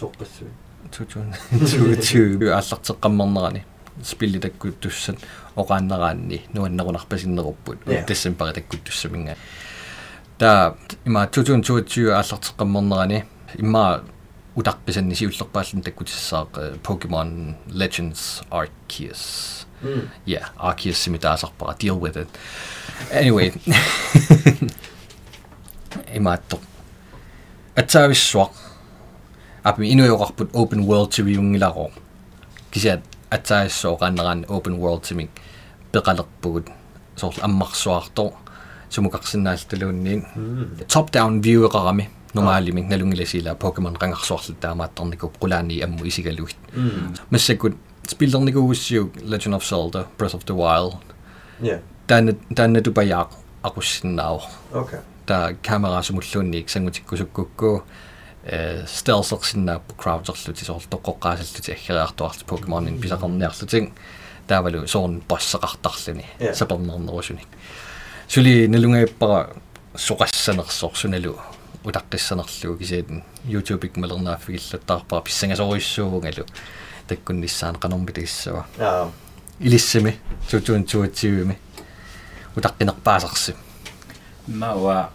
[0.00, 0.44] тоққассу
[0.90, 3.62] 2022 ааллартеққаммернерани
[4.02, 5.16] спилли таккут туссат
[5.56, 8.04] оқааннераанни нуаннерунарпасиннеруппут Yeah.
[8.06, 9.34] тассампари таккут туссаминга
[10.38, 10.74] та
[11.06, 13.24] има 2022 ааллартеққаммернерани
[13.58, 14.00] имма
[14.56, 19.22] утарписанни сиуллерпааллун таккутиссаақ Pokemon Legends Arceus
[19.82, 20.08] mm.
[20.26, 22.28] yeah, Arceus simitaasarpara deal with it.
[23.10, 23.52] Anyway.
[26.14, 26.60] Imaatto.
[27.76, 28.50] Atsaavissua.
[29.64, 31.90] Api inuyoqarput open world tiviungilaro.
[32.70, 35.30] Kisiat atsaavissua qanneraan open world timik
[35.92, 36.70] peqalerpugut
[37.16, 38.32] soorl ammarsuarto
[38.88, 40.26] sumukaqsinnaalltuluunniin
[40.92, 41.68] top down view
[42.36, 47.14] eqarami normaalimik nalungilasila Pokemon qangarsuarlut taamaattarnikuk qulaani ammu isigaluit mm.
[47.30, 47.74] массаккут
[48.08, 50.94] спиллерникууссиу Legend of Zelda Breath of the Wild.
[51.62, 51.80] Yeah.
[52.06, 53.30] Таана таана тупаяақ
[53.62, 57.82] aqussinnaavo okay та камера сумуллуунниик сангутиккусуккукку
[58.44, 63.90] э стелсерсиннааппу крауджерлути соор тоққоққаасаллути аггериартуарт покемонин писақарниарлутик
[64.46, 66.54] таавалу соорн боссеқартарлуни Yeah.
[66.54, 67.40] сапернернерусуни
[68.28, 69.56] сули налунгаиппара
[69.96, 71.40] соqaссанерсор суналу
[71.86, 73.06] утаққиссанерлугу кисиат
[73.44, 76.44] YouTube-ик малернааффигиллаттаарпара писсангасориуссуугунгалу
[77.08, 79.10] таккунниссаан канормитагиссава аа.
[79.60, 80.16] Илиссами
[80.50, 81.58] тутуун туатсиуми
[82.56, 83.54] утаққинерпаасарси
[84.48, 85.10] мауа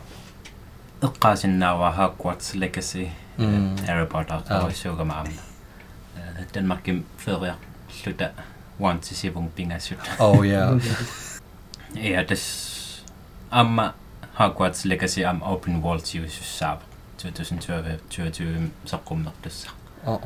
[1.01, 3.77] эққаасиннаава Hogwarts Legacy Mm.
[3.88, 4.62] Harry Potter Ah.
[4.62, 5.29] тоисууга маама
[6.53, 7.53] Danmarkin fødder
[7.89, 8.29] slutter
[8.79, 9.97] one til sivung pingasut
[14.45, 16.82] oh ja ja das amma Hogwarts Legacy am open world siusussaap
[17.17, 19.69] 2022 saqqummerdassa
[20.06, 20.21] oh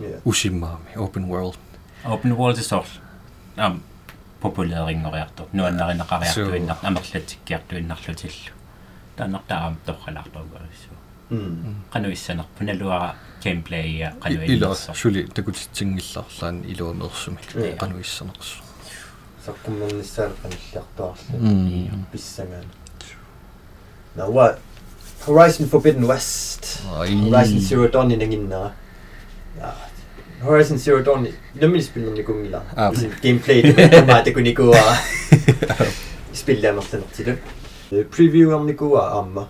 [0.00, 1.54] ja usimmaami open world
[2.04, 2.84] open world isor
[3.56, 3.80] am
[4.40, 8.52] populaaringoriartu nuannarинеқариартуиннар амерлатиккиартуиннарлутилlu
[9.16, 10.96] тааннартаам торралаарторгуарissuu
[11.30, 17.76] mm qanuissanarpu naluara gameplay ja ила qanuinnersa сули такутитсингилларлаан илуамерсуми Yeah.
[17.76, 18.62] кануиссанерсу
[19.46, 21.90] саққуммерниссаал қаниллиартуарлу Mm.
[22.12, 22.64] писсангаан
[24.14, 24.58] науа
[25.26, 26.80] Horizon Forbidden West.
[26.98, 27.10] Ай.
[27.10, 28.72] Horizon Zero Dawn инагиннера
[30.42, 32.92] Horizon Zero Dawn нэмилспиллерни кунгила Аа.
[33.22, 33.62] геймплей
[34.06, 34.76] маатакуникуа
[36.32, 37.36] спиллаамерланертилу
[37.90, 39.48] превьюерникуа аама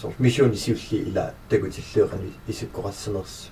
[0.00, 3.48] сор миссион исиулли ила такутиллуэқани исуккорассанерс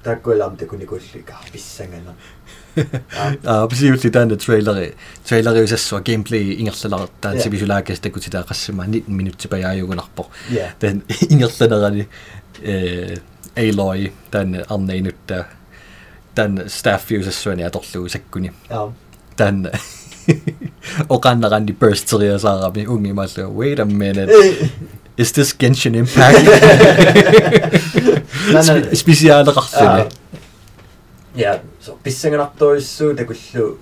[0.00, 2.14] ия таккуалаам такуникулли каа писсангана
[3.44, 7.42] а писиулли таана трейлери трейлери усассуа геймплей ингерлалартаан Yeah.
[7.42, 12.08] сибисулаагас такутилаақассама 19 минутти паяаюгунарпо я тан ингерланерани
[12.62, 13.18] э
[13.56, 15.46] Aloy тан арнеинутта
[16.34, 18.92] тан staff usassuani аторлугу саккуни аа
[19.36, 19.70] тан
[21.08, 24.30] оқаннеранни burst-териасаарами унгималлу wait a minute
[25.20, 26.44] is this Genshin Impact?
[28.52, 30.08] Нана специалеқарсуни
[31.34, 33.78] я со писсанганартуиссуу такуллу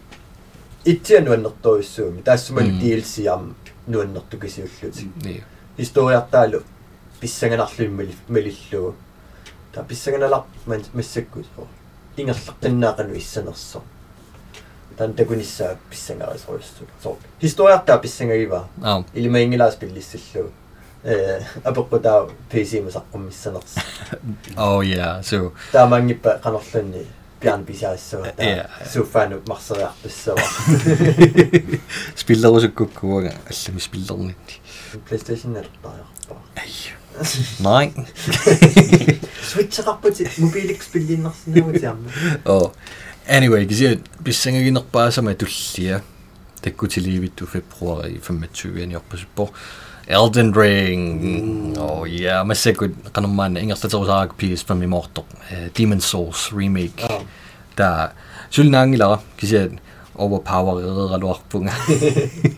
[0.85, 2.81] итсиа нуаннэртуиссууми таассумани Mm.
[2.81, 3.55] DLC ам
[3.87, 5.45] нуаннэртукисиуллутик Ия.
[5.79, 6.63] историартаалу
[7.21, 8.95] писсанганарлуиммали малиллуу
[9.73, 11.45] та писсанганалар ман массакку
[12.17, 13.81] ингерлаққиннаақану иссанерсо
[14.99, 20.51] тан такуниссаа писсангарисориссу со историартаа писсангагива аа илимаингилаас пиллиссаллу
[21.04, 23.76] э апеққутаа PC масаққуммиссанерс
[24.56, 27.06] oh yeah so таамаангиппа канерлунни
[27.40, 28.70] пиан писаассуа Yeah.
[28.88, 30.40] суффаану марсериарпассава
[32.16, 34.36] спиллерусуккуккуага аллами спиллерни
[35.10, 36.72] PlayStation нерлтариарпаа ай
[37.60, 37.94] най
[39.52, 42.10] свитсеқарпути мобиликс пиллиннарсинагутиарма
[42.46, 42.72] о
[43.28, 46.02] anyway гисиа писсангагинерпаасама туллия
[46.62, 49.52] таккутиливитту фебруари 25 аниорпасуппо
[50.09, 51.77] Elden Ring.
[51.79, 52.43] Oh yeah.
[52.45, 55.27] Массакут канаммаана ингерлатерусаак PS5 мимоортоқ
[55.77, 57.05] Demon Souls remake.
[57.05, 57.23] Аа
[57.79, 58.13] та
[58.51, 59.73] сулнаангилара кисиат
[60.19, 61.73] overpower-ералуарпунга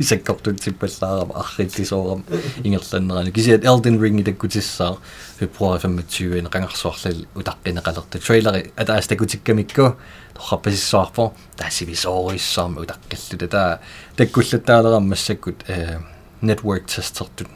[0.01, 2.25] исаккортут типпаллаарама арриллисоорам
[2.65, 4.97] ингерланнерани кисиат Elden Ring таккутиссаа
[5.39, 9.97] фебруари 25 қангарсуарлал утаққинеқалерта трейлери атаас такутиккамикку
[10.35, 13.81] торраппасиссуарпо таасивисоориссаама утаққиллута таа
[14.17, 15.99] таккуллаттаалерам массаккут э
[16.43, 17.49] network testертут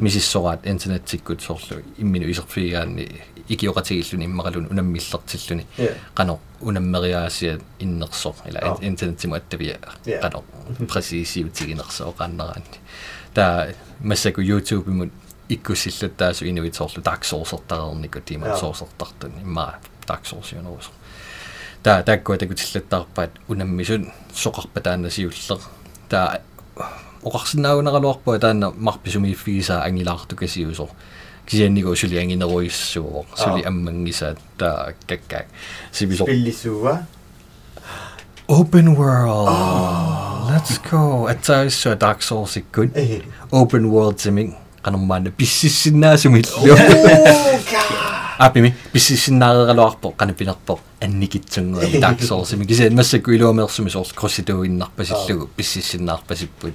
[0.00, 3.06] мисиссораат интернеттиккут соорлу иммину исерфигаанни
[3.48, 8.76] икиоқатигиллуни иммақалун унаммиллертиллуни я qano unameriaasiat innersoq ila Ah.
[8.90, 10.20] internetimu attavia Yeah.
[10.22, 10.38] qano
[10.90, 12.78] præcisiutiginersoq qaannaraanni
[13.34, 13.66] taa
[14.10, 15.10] massaku youtube imut
[15.54, 18.60] ikkussillutaasu inuitorlu dark souls ertareerniku tiima Yeah.
[18.60, 19.72] souls ertartun imma
[20.08, 20.90] dark souls yunuus
[21.82, 25.62] taa takkua takutillattaarpaat unammisun soqarpa taannasiulleq
[27.18, 30.88] taa oqarsinnaaguneraluarpua taanna marpisumiiffigisaa angilaartukasiusor
[31.46, 35.46] кисианниго сули ангинеруиссуо сули аммангисаат таа каккаак
[35.92, 36.98] сибисо пиллисуа
[38.48, 39.48] open world.
[40.48, 41.28] Let's go.
[41.28, 42.92] Атсаиссуа dark souls иккун
[43.52, 46.76] open world замин канормаана писсиссиннаасумиллу
[48.38, 56.74] апими писсиссиннаарералуарпо канапинерпо анникитсунгуа dark souls ми кисиан массакку илуамерсуми соорс кросситуиннарпасиллугу писсиссиннаарпасиппут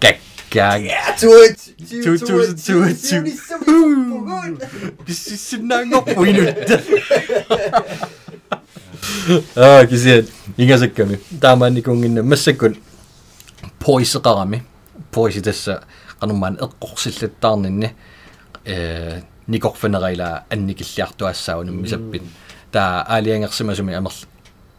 [0.00, 4.56] каккаак туут 2022
[5.06, 6.82] писсиссиннаангорпуинутта
[9.56, 12.78] аа кисиат ингасакками таамааникунгинна массаккут
[13.78, 14.62] поисеқарами
[15.10, 15.84] поиситасса
[16.18, 17.92] канумаан эққорсиллаттаарнинни
[18.64, 22.23] э никорфанерайла анникиллиартуассаау наммисаппит
[22.71, 24.13] таа аалиангерсимасуми амерл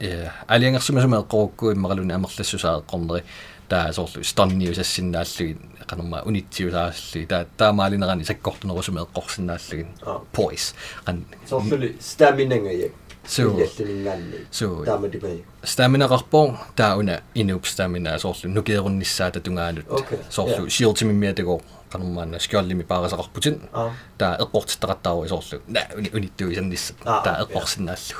[0.01, 3.25] э аалиангерсимасуми эққорукку иммақалуни амерлассусаа эққорнери
[3.69, 10.21] таа соорлу станниусассиннааллугин канумма унитсиусааалли таа таамаалинерани саккортунерусуми эққорсиннааллугин Аа.
[10.33, 10.75] poise
[11.07, 12.91] qan соорлули стаминангая
[13.28, 14.38] so Illalluningaanni.
[14.52, 15.44] so Taama tikuni.
[15.64, 16.40] stamina qarpo
[16.76, 20.70] taa una inup stamina soorlu nukeerunnissaata tungaanut Okay, soorlu yeah.
[20.76, 21.62] shield timimmiatego
[21.92, 23.92] qanummaanna skiollimi paarasaqarputin Ah.
[24.18, 27.42] taa eqqortittaqattaaru soorlu na uni unittuisannissa Ah, taa yeah.
[27.44, 28.18] eqqorsinnaallu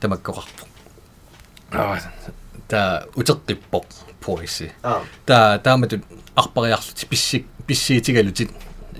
[0.00, 0.62] tamakkoqarpu
[1.72, 1.98] ah
[2.68, 3.86] taa uteqqippoq
[4.26, 5.00] poisi Ah.
[5.26, 6.02] taa taamatut
[6.36, 8.50] arpariarlut pissi pissiitigalutit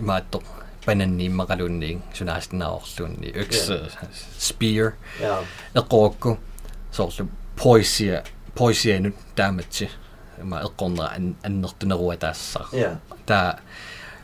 [0.03, 0.45] imaattoq
[0.87, 3.79] pananni immaqalunniin sunaastinaaorluunni økse
[4.39, 4.93] spear.
[5.21, 5.43] Ja.
[5.75, 6.39] eqqorukku
[6.91, 7.29] soorlu
[7.63, 8.23] poisia
[8.59, 9.91] poisianut taamatsi
[10.41, 12.97] ima eqqornera an annertunerua taassar Ja.
[13.27, 13.59] taa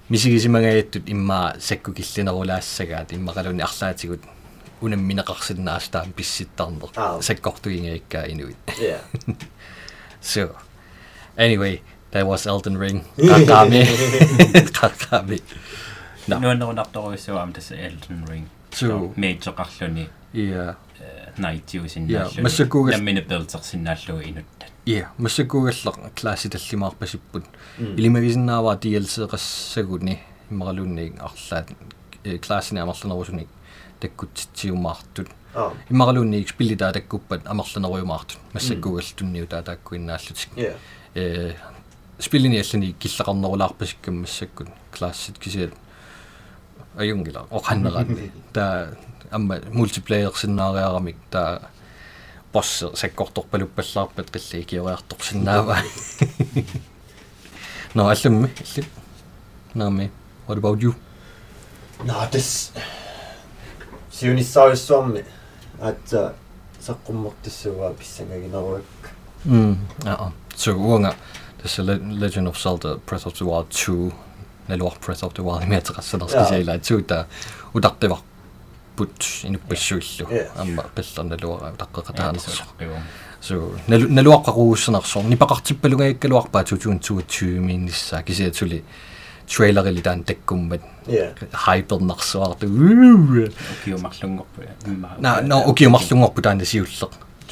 [0.09, 4.23] misigisimangaattut immaa sakkukillinerulaassagaat immaqalunni арлаатигут
[4.83, 7.23] унамминеқарсиннаас таам писситтарнер Аа.
[7.23, 8.57] саккортуингаиккаа инуит.
[8.81, 8.99] Ja.
[10.33, 10.49] so
[11.37, 13.05] anyway that was Elden Ring.
[13.31, 13.83] Qaqaami
[14.81, 15.39] qaqaami
[16.29, 16.39] No.
[16.41, 18.47] нуаннерунарторуиссуаам тасса Elden Ring.
[18.73, 20.77] So- мейтсеқарлуни yeah.
[21.39, 27.45] Найтиусиннааллу Yeah, массакуугал- наммина пелтерсиннааллу инутта yeah массакуугаллер класси таллимаарпасиппут
[27.79, 27.97] Mm.
[27.99, 30.19] илимагисиннааваа DLC qassaguni
[30.51, 31.69] иммаралунниик арлаат
[32.47, 33.49] классини амерланерусуник
[34.01, 35.73] таккутсиумаартут Ah.
[35.91, 40.75] иммаралунниик спиллитаа таккуппат амерланеруйумаартут массакуугалтунниу таатааккуиннааллутик Ja.
[41.15, 41.55] э
[42.19, 45.73] спиллини аллани киллақарнерулаарпасиккам массаккут классит кисиат
[46.97, 48.97] оқаннераанни таа
[49.31, 51.71] амма мультиплеер синнаариарамик таа
[52.53, 55.79] босс саккорторпалуппаллаарпат қилли киориарторсиннаава
[57.95, 58.85] но аллумми алли
[59.75, 60.11] нами
[60.49, 60.95] what about you?
[62.05, 62.73] No, das
[64.11, 65.25] сиунissaarissuarmi
[65.81, 66.35] аатса
[66.81, 68.83] саққуммортассуа писсангагинеруак.
[69.45, 69.77] mm
[70.07, 71.15] аа so уанга
[71.63, 71.87] this is
[72.21, 74.13] legend of zelda breath of the wild 2
[74.73, 77.27] налуар breath of the wild метеқассанерскисаила тута
[77.75, 78.19] утартивар
[78.97, 80.49] пут инуппассуиллу Yeah.
[80.63, 82.97] амма қиллерналуара таққеқатаанерсо пиу
[83.49, 83.55] so
[83.89, 88.79] nalu naluaqqaruussernersorn nipaqartippalugaikkaluarpaa 2022 miinnissa kisiatuli
[89.53, 91.25] trailerili taan takkummat Ja.
[91.67, 92.67] hypernersuartu
[93.85, 95.31] киумарлунгорпу имма na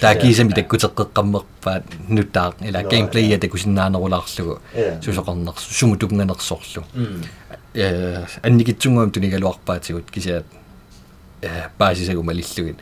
[0.03, 0.21] no ukiumarlungorpu taana siulleq taa Yeah.
[0.23, 3.33] kiisami takkuteqqeqqammerpaat nuttaaq ila No, gameplay yeah.
[3.33, 5.01] ya takusinnaanerulaarlugu Yeah.
[5.03, 7.23] susoqornersu sumutukunganersorlu Mm.
[7.75, 10.45] э анникитсунгуам тунигалуарпаатигут кисиат
[11.43, 12.77] э баасисагумалиллугит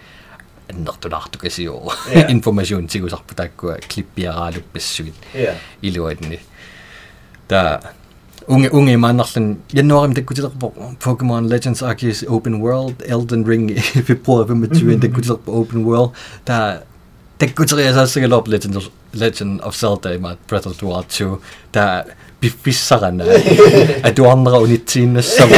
[0.70, 1.74] аннертулаарту касио
[2.12, 2.30] Yeah.
[2.36, 5.54] информациун тигусарпу тааккуа клиппиарaaluppassugit Ja.
[5.82, 6.38] илуатни
[7.48, 7.80] та
[8.48, 10.72] унге унге маннарлан януарим таккутилерпо
[11.04, 13.66] Pokemon Legends Arceus Open World Elden Ring
[14.06, 16.12] пиппуавиматсуин таккутилерпо Open World
[16.44, 16.82] та
[17.38, 21.38] таккутериасаассагалоп Legend of Legend of Zelda има Breath of the Wild 2
[21.72, 22.04] та
[22.40, 23.24] пиффиссарана
[24.02, 25.56] атуарнера унитсииннассама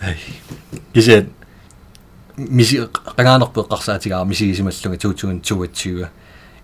[0.00, 0.16] ай.
[0.94, 1.26] Кисет
[2.36, 6.08] миси qangaanерпеэққарсаатигаа мисигисималлуга 2022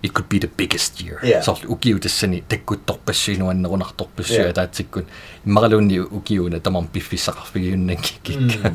[0.03, 1.19] it could be the biggest year.
[1.23, 1.41] Yeah.
[1.41, 5.05] сорл укиу тассани таккуттарпассуинуаннерунартарпассуа No, таатсиккун
[5.45, 8.73] иммаралуунни укиуна тамам пиффиссақарфигиуннан кикка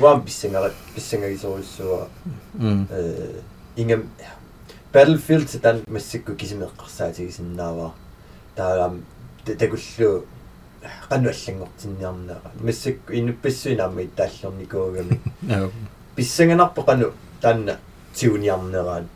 [0.02, 2.08] Ja, bis waan pissangara pissangagisuussua
[2.58, 3.42] м э
[3.76, 4.10] ингам
[4.92, 7.92] Battlefield тан массикку кисимеққарсаатигисиннаава
[8.56, 9.04] таалам
[9.44, 10.24] такуллу
[11.10, 15.20] qannuallanngortinniarnaa массакку инуппассуинаама иттааллерникуугами
[16.16, 17.78] писсанганарпо qanu таанна
[18.14, 19.08] тиуниарнераан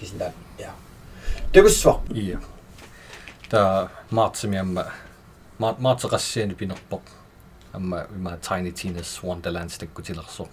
[0.00, 0.72] кисинаа я
[1.52, 2.40] тагуссуар ия
[3.50, 4.86] та маатсимиамма
[5.58, 7.15] маатеқассиани пинерпоқ
[7.76, 10.46] амма има Tiny Tina's Wonderlands таккутилерсо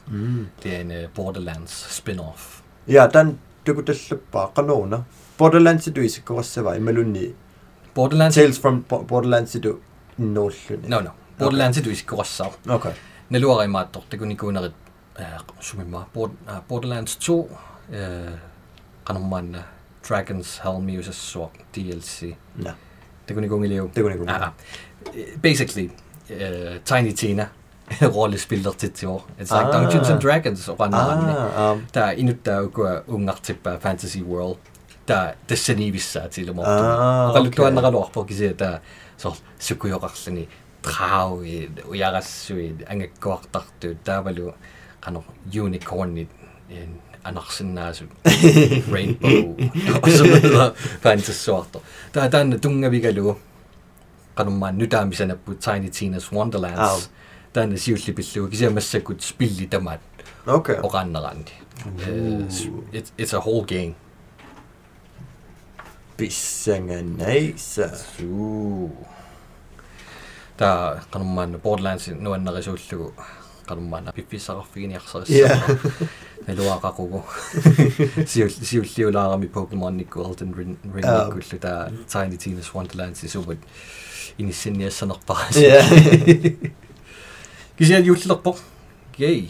[0.63, 2.61] det er en uh, Borderlands spin-off.
[2.87, 5.03] Я тан тагуталлуппаа qanуuna
[5.39, 7.33] Borderlands туисиккорассава ималунни
[7.95, 9.79] Borderlands Tales from Bo- Borderlands ту
[10.19, 11.09] иннууллуни no no.
[11.39, 12.91] Borderlands du isikkorassaa okay.
[13.29, 14.73] Naluarimaattor takunikuunerit
[15.61, 16.05] sumimma
[16.69, 17.47] Borderlands 2
[17.91, 18.31] øh
[19.07, 19.63] qanermaanna
[20.09, 22.73] Dragons Helm usassuaq DLC na
[23.27, 24.31] takunikuungiliu Takunikuungi.
[24.33, 24.51] ah
[25.43, 25.91] basically uh,
[26.85, 27.49] Tiny Tina.
[28.01, 29.71] Rollespillertitsior it's like Ah.
[29.71, 34.57] Dungeons and Dragons oqannaranni ah ta inuttaukua ungartippa fantasy world.
[35.05, 38.79] Ta tassanivissaatilumo Ah, qaluttuanneraluarpo kisia ta
[39.17, 40.47] so sukuyoqarlani
[40.81, 44.53] traui ujarassuit angakkuartartu taavalu
[45.03, 45.23] qano
[45.63, 46.29] unicornit
[46.69, 48.09] in anarsinnaasut
[48.91, 49.55] rainbow.
[50.07, 51.81] Osumilla fantassuarto
[52.13, 53.35] ta taanna tungavigalu
[54.35, 56.35] qanummaan nutaamisanappu tiny tina's Ah.
[56.37, 57.09] wonderlands
[57.53, 60.01] taanna siullipillugu kisiamassakut spilli tamaat
[60.47, 60.75] okay.
[60.83, 61.51] Oqaannerani
[62.93, 63.95] it's it's a whole game.
[66.17, 68.91] Писсанганаиса Suu.
[70.57, 73.13] Ta kanumman Borderlands nuannerisuullugu
[73.67, 75.29] qanummaana pippissaqarfiginiarsaris
[78.31, 83.57] Siul siulliulаарami Pokemon nikku Elden Ring Ring nikkullu taa Tiny Tina's Wonderland sisuvat
[84.39, 85.85] inissinniassanerparas Yeah.
[87.77, 88.59] kisia jullerpo
[89.19, 89.43] yay.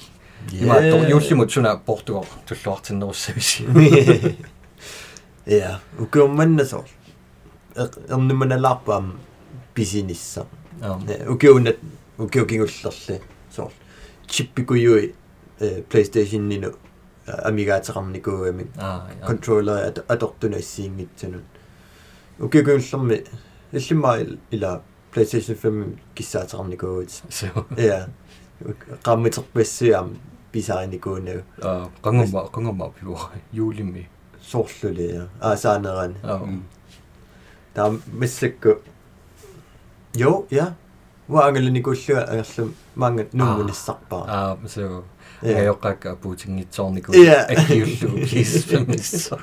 [0.52, 3.66] Ima to jullimut suna Portugal tulluartinnerussavisi
[5.46, 6.84] Ja, ukiummannasoor.
[8.10, 9.14] Ernimanalaarpaam
[9.74, 10.46] pisinissa.
[11.30, 11.76] Ukiunat
[12.20, 13.22] ukiukingullerli
[15.63, 15.69] soor.
[15.69, 16.73] Chippikuyui PlayStation ninu
[17.27, 21.43] амигаатерарникуугами ah controller аторtunassiingitsunut
[22.41, 23.25] укикууллерми
[23.73, 24.19] иллимаа
[24.51, 24.83] ила
[25.13, 28.09] PlayStation 5 киссаатерарникуугут so я
[29.03, 30.17] qammiтерпассиам
[30.53, 33.19] писааникуунагу ah qangumma qangumma pivu
[33.53, 34.07] julimi
[34.43, 36.41] соорлули я аасаанерани ah
[37.75, 38.81] таа миссакку
[40.15, 40.75] jo ja
[41.29, 45.05] уаангалникууллуга агерлум маанга нунгуниссарпаа ah so
[46.22, 47.48] Puutinngitsoorniku Ja.
[47.50, 49.38] akkiullu please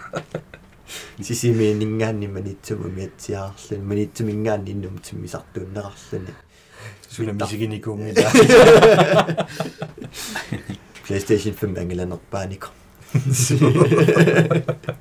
[1.22, 6.34] сисимиинингаанни манитсуму миатсиаарлун манитсумингаанни иннумтсуммисартууннерарлуни
[7.10, 8.30] suna misiginikuungila
[11.06, 12.68] PlayStation 5 ангиланерпаанико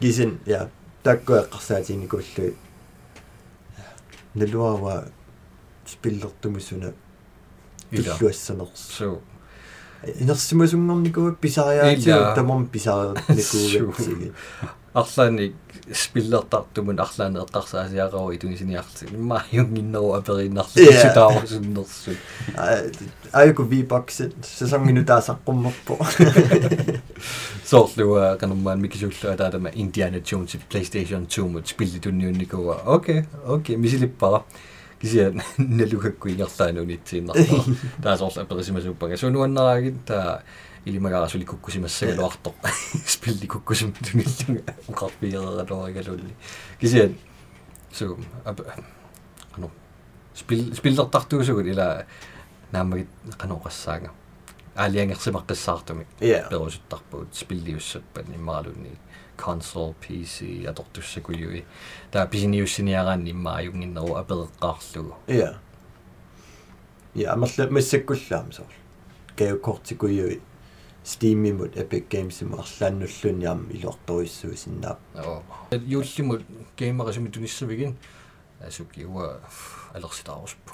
[0.00, 0.70] гисен я
[1.02, 2.54] таккуэққарсаатиникууллуи
[4.34, 5.08] налуава
[5.86, 6.92] спиллертумуссуна
[7.90, 8.18] ila
[10.05, 12.35] туллуассанерс so инерсимасунгорникуа писариаатиу Ила.
[12.35, 14.31] тамам писариникуугатсиги
[14.93, 15.53] арлаани
[15.93, 21.01] спилlertartumun арлаани эққарсаасиақару итунгисиниарти иммааюнгиннеру апериннарлу Ja.
[21.01, 22.11] сутаарусуннерсу
[23.31, 25.97] айку вибоксит сесонгину таасаққуммерпо
[27.65, 34.43] соорлуа канаммаан микисуллуа таатама Indiana Jones PlayStation 2 мут спиллитунниунникуа окей окей мисилиппара
[35.04, 40.42] Кися налухакку ингерлаанунитсииннарпара таасоорла аперисимасууппага сунуаннераагит таа
[40.84, 42.54] илимагарасули куккусимассагалуартоқ
[43.06, 46.34] спилли куккусим тунгиллунга уқарпиерералуаригалулли
[46.80, 47.12] кися
[47.92, 48.62] су ап
[49.56, 49.70] ано
[50.34, 52.06] спил спиллертартуусугут ила
[52.72, 54.10] наамагит каноқассаага
[54.74, 58.96] аалиангерсимаққиссаартумик я перусуттарпуут спиллиуссаппат иммаралунни
[59.40, 61.64] console, PC, a doctor sigwyliwi.
[62.12, 65.12] Da bysyn i ywsyn i aran i ma yw'n un o abelgarllw.
[65.32, 65.52] Ie.
[67.14, 68.74] Ie, a mae mae sigwylla am sol.
[69.38, 70.40] Gael cwrt sigwyliwi.
[71.04, 75.02] Steam imod Epic Games imod allan nhw'n am i lorto isu i sy'n nab.
[75.20, 75.40] O.
[75.76, 76.46] Yw'n imod
[76.80, 77.96] gamer sy'n mynd dwi'n isaf i gyn.
[78.72, 79.20] Suki yw
[79.94, 80.72] alorsit arwsp.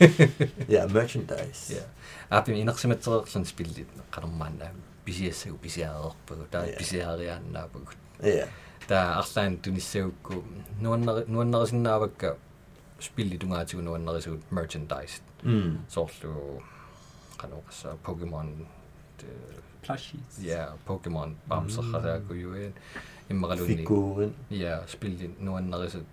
[0.68, 1.74] я merchandise.
[1.74, 1.82] Я
[2.30, 4.70] апи инерсиматсереерлан спиллит канармаана
[5.04, 6.78] писиассагу писиареерпагу таа Yeah.
[6.78, 8.48] писиариааннаапагут я
[8.88, 10.44] таа арлаан туниссагукку
[10.80, 12.36] нуаннери нуаннерисиннаавакка
[12.98, 16.62] спилли тунгаатигу нуаннерисуут merchandise м соорлу
[17.38, 18.66] канаоқassa Pokemon
[19.82, 20.38] Plushies.
[20.38, 22.72] ja Pokemon бамсерхасаакуюин
[23.28, 26.04] иммаралунни фигуурин ja спилли нуаннерисут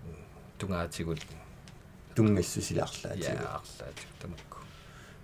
[0.58, 1.20] тунгаатигут
[2.18, 4.58] тунгассусилаарлаати ja арлаат тамакку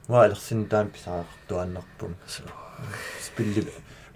[0.09, 2.43] ваалерсин таам писаақартуаннарпум so
[3.27, 3.67] спилли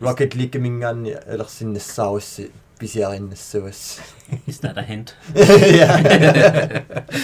[0.00, 4.00] Rocket League мингаанни алерсиннассаарусси писиариннассуас
[4.46, 5.08] Is that a hint?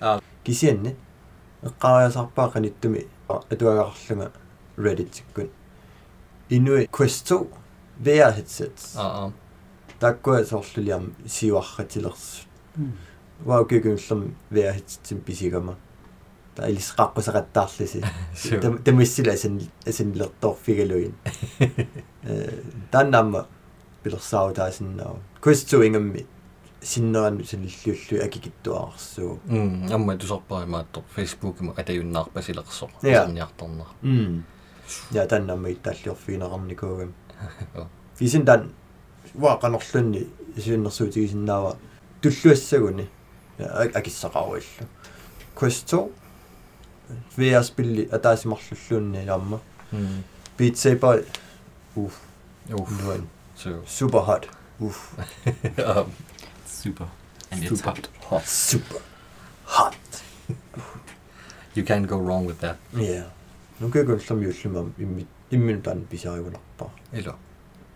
[0.00, 0.20] Ah.
[0.44, 0.94] кисианни
[1.62, 4.30] эққариасарпаа каниттуми атуагарлунга
[4.76, 5.50] Reddit-иккун
[6.48, 7.48] инуи Quest 2
[8.04, 9.32] VR headsets а а.
[9.98, 12.46] Таккуа соорлулиам сиуарратилерс
[13.44, 15.76] ваукигунллерми VR headset писигама
[16.54, 21.14] та илисеқарпусақаттаарлиси so тамиссила асан асинлерторфигалуин
[22.22, 23.46] э таннамма
[24.02, 26.26] пилерсаау таасиннаа Quest 2 ингамми
[26.82, 33.24] синнеран синиллиуллу акикиттуаарсуу м амма тусарпаримааттор Facebook ма атаюннаарпасилерсо Ja.
[33.24, 34.44] сарниарторнер м
[35.12, 37.12] я таннамма иттааллиорфиинеқарникуугам
[37.76, 37.86] О.
[38.18, 38.72] фисин тан
[39.34, 40.26] waaqanorlunni
[40.56, 41.76] исуиннэрсуутигисиннаава
[42.22, 43.08] туллуассагуни
[43.57, 44.87] акиссақаруиллу
[45.55, 46.11] Quest 2
[47.37, 49.59] VR спилли атаасимарллуллуунни наамма
[49.91, 50.23] м
[50.57, 51.25] Beat Saber
[51.95, 52.19] уф
[52.69, 53.27] уф нуан
[53.57, 54.47] so super hot
[54.79, 55.15] уф
[55.77, 56.11] um,
[56.65, 57.07] Super.
[57.51, 57.89] And it's Super.
[57.91, 58.09] hot.
[58.29, 59.01] hot super
[59.65, 60.23] hot
[61.75, 63.25] you can't go wrong with that yeah
[63.79, 67.35] нукэгуллам юуллумам имми иммин тан писаривунарпаа ила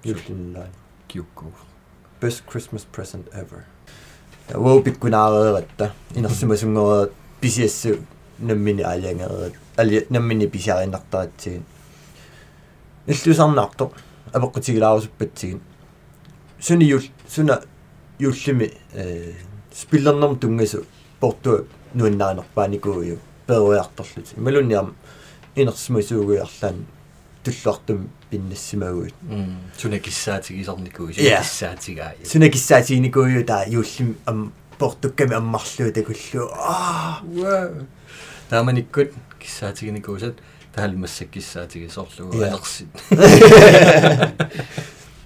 [0.03, 0.67] юуллиннаа
[1.07, 1.51] kiukku
[2.21, 3.65] best christmas present ever
[4.54, 7.98] Воо пиккунаареератта инерсимасунгораа писиассу
[8.38, 11.64] наммини аалиангереат али наммини писаариннартаатсигин
[13.06, 13.90] иллусарнаартоқ
[14.32, 15.60] апеққутигилаарусуппатсигин
[16.60, 17.62] суни юл суна
[18.18, 19.32] юллими э
[19.74, 20.84] спиллернерм тунгасу
[21.20, 24.94] портуа нуаннаанерпааникууйу перуярторлут ималунниарм
[25.56, 26.86] инерсмасуугуярлаан
[27.44, 31.42] туллуартум пиннассимагуут м суна киссаатиг исорникуу Yeah.
[31.42, 37.20] киссаатигаа суна киссаатигникуйу таа юуллим ам портукками аммарлуу такуллу аа.
[38.48, 40.36] Тааманиккут киссаатигникуусат
[40.74, 42.54] таалмассак киссаатиги сорлугу Yeah.
[42.54, 42.88] алерсит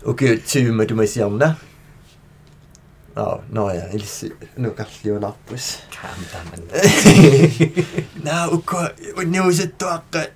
[0.04, 1.58] окей тиума тумасиарна
[3.14, 4.24] аа ноя илс
[4.56, 6.62] нукарлиунарпус каам тааман
[8.16, 10.30] на уко униусаттуаққа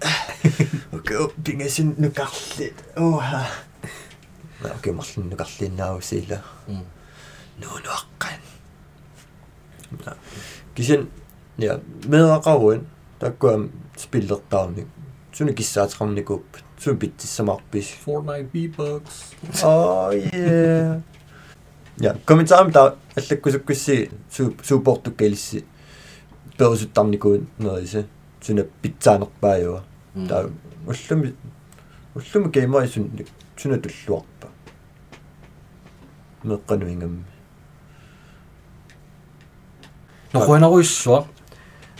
[4.62, 6.84] на окей марлун нукарлииннаавусила м
[7.58, 8.40] нуунуаққан
[10.74, 11.08] кисен
[11.58, 12.86] я медақаруин
[13.18, 14.86] таккуам спиллертаарник
[15.32, 16.44] суна киссаатеқарникууп
[16.78, 19.34] сун питтиссамарпис Fortnite V-Bucks.
[19.62, 21.02] Oh yeah.
[22.00, 25.64] Ja, kommentaarmi ta аллаккусуккусси су супортуккалисси
[26.56, 28.04] перусуттарникуун нерися
[28.40, 29.82] суна питсаанерпааюа
[30.86, 31.34] та уллуми
[32.14, 33.10] уллуми геймери сун
[33.56, 34.48] суна туллуарпа
[36.44, 37.24] меққануингам
[40.32, 41.26] нохуинаруиссуа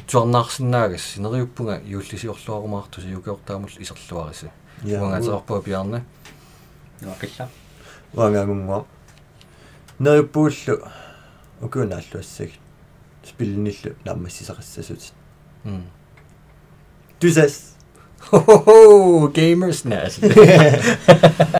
[0.06, 4.50] туарнаарсинаагас синериуппунга юуллисиорлуарумаартус юкеортаамул исерлуариса
[4.82, 6.04] уангатерпуа пиарна
[7.00, 7.48] нуақилла
[8.12, 8.86] вангаагунгуа
[9.98, 10.88] нериппууллу
[11.60, 12.50] укунааллуассаг
[13.24, 15.12] спилниллу наммассисақассасут
[15.64, 15.84] м
[17.20, 17.76] тусас
[18.20, 20.20] Ho ho ho, Gamer's Nest.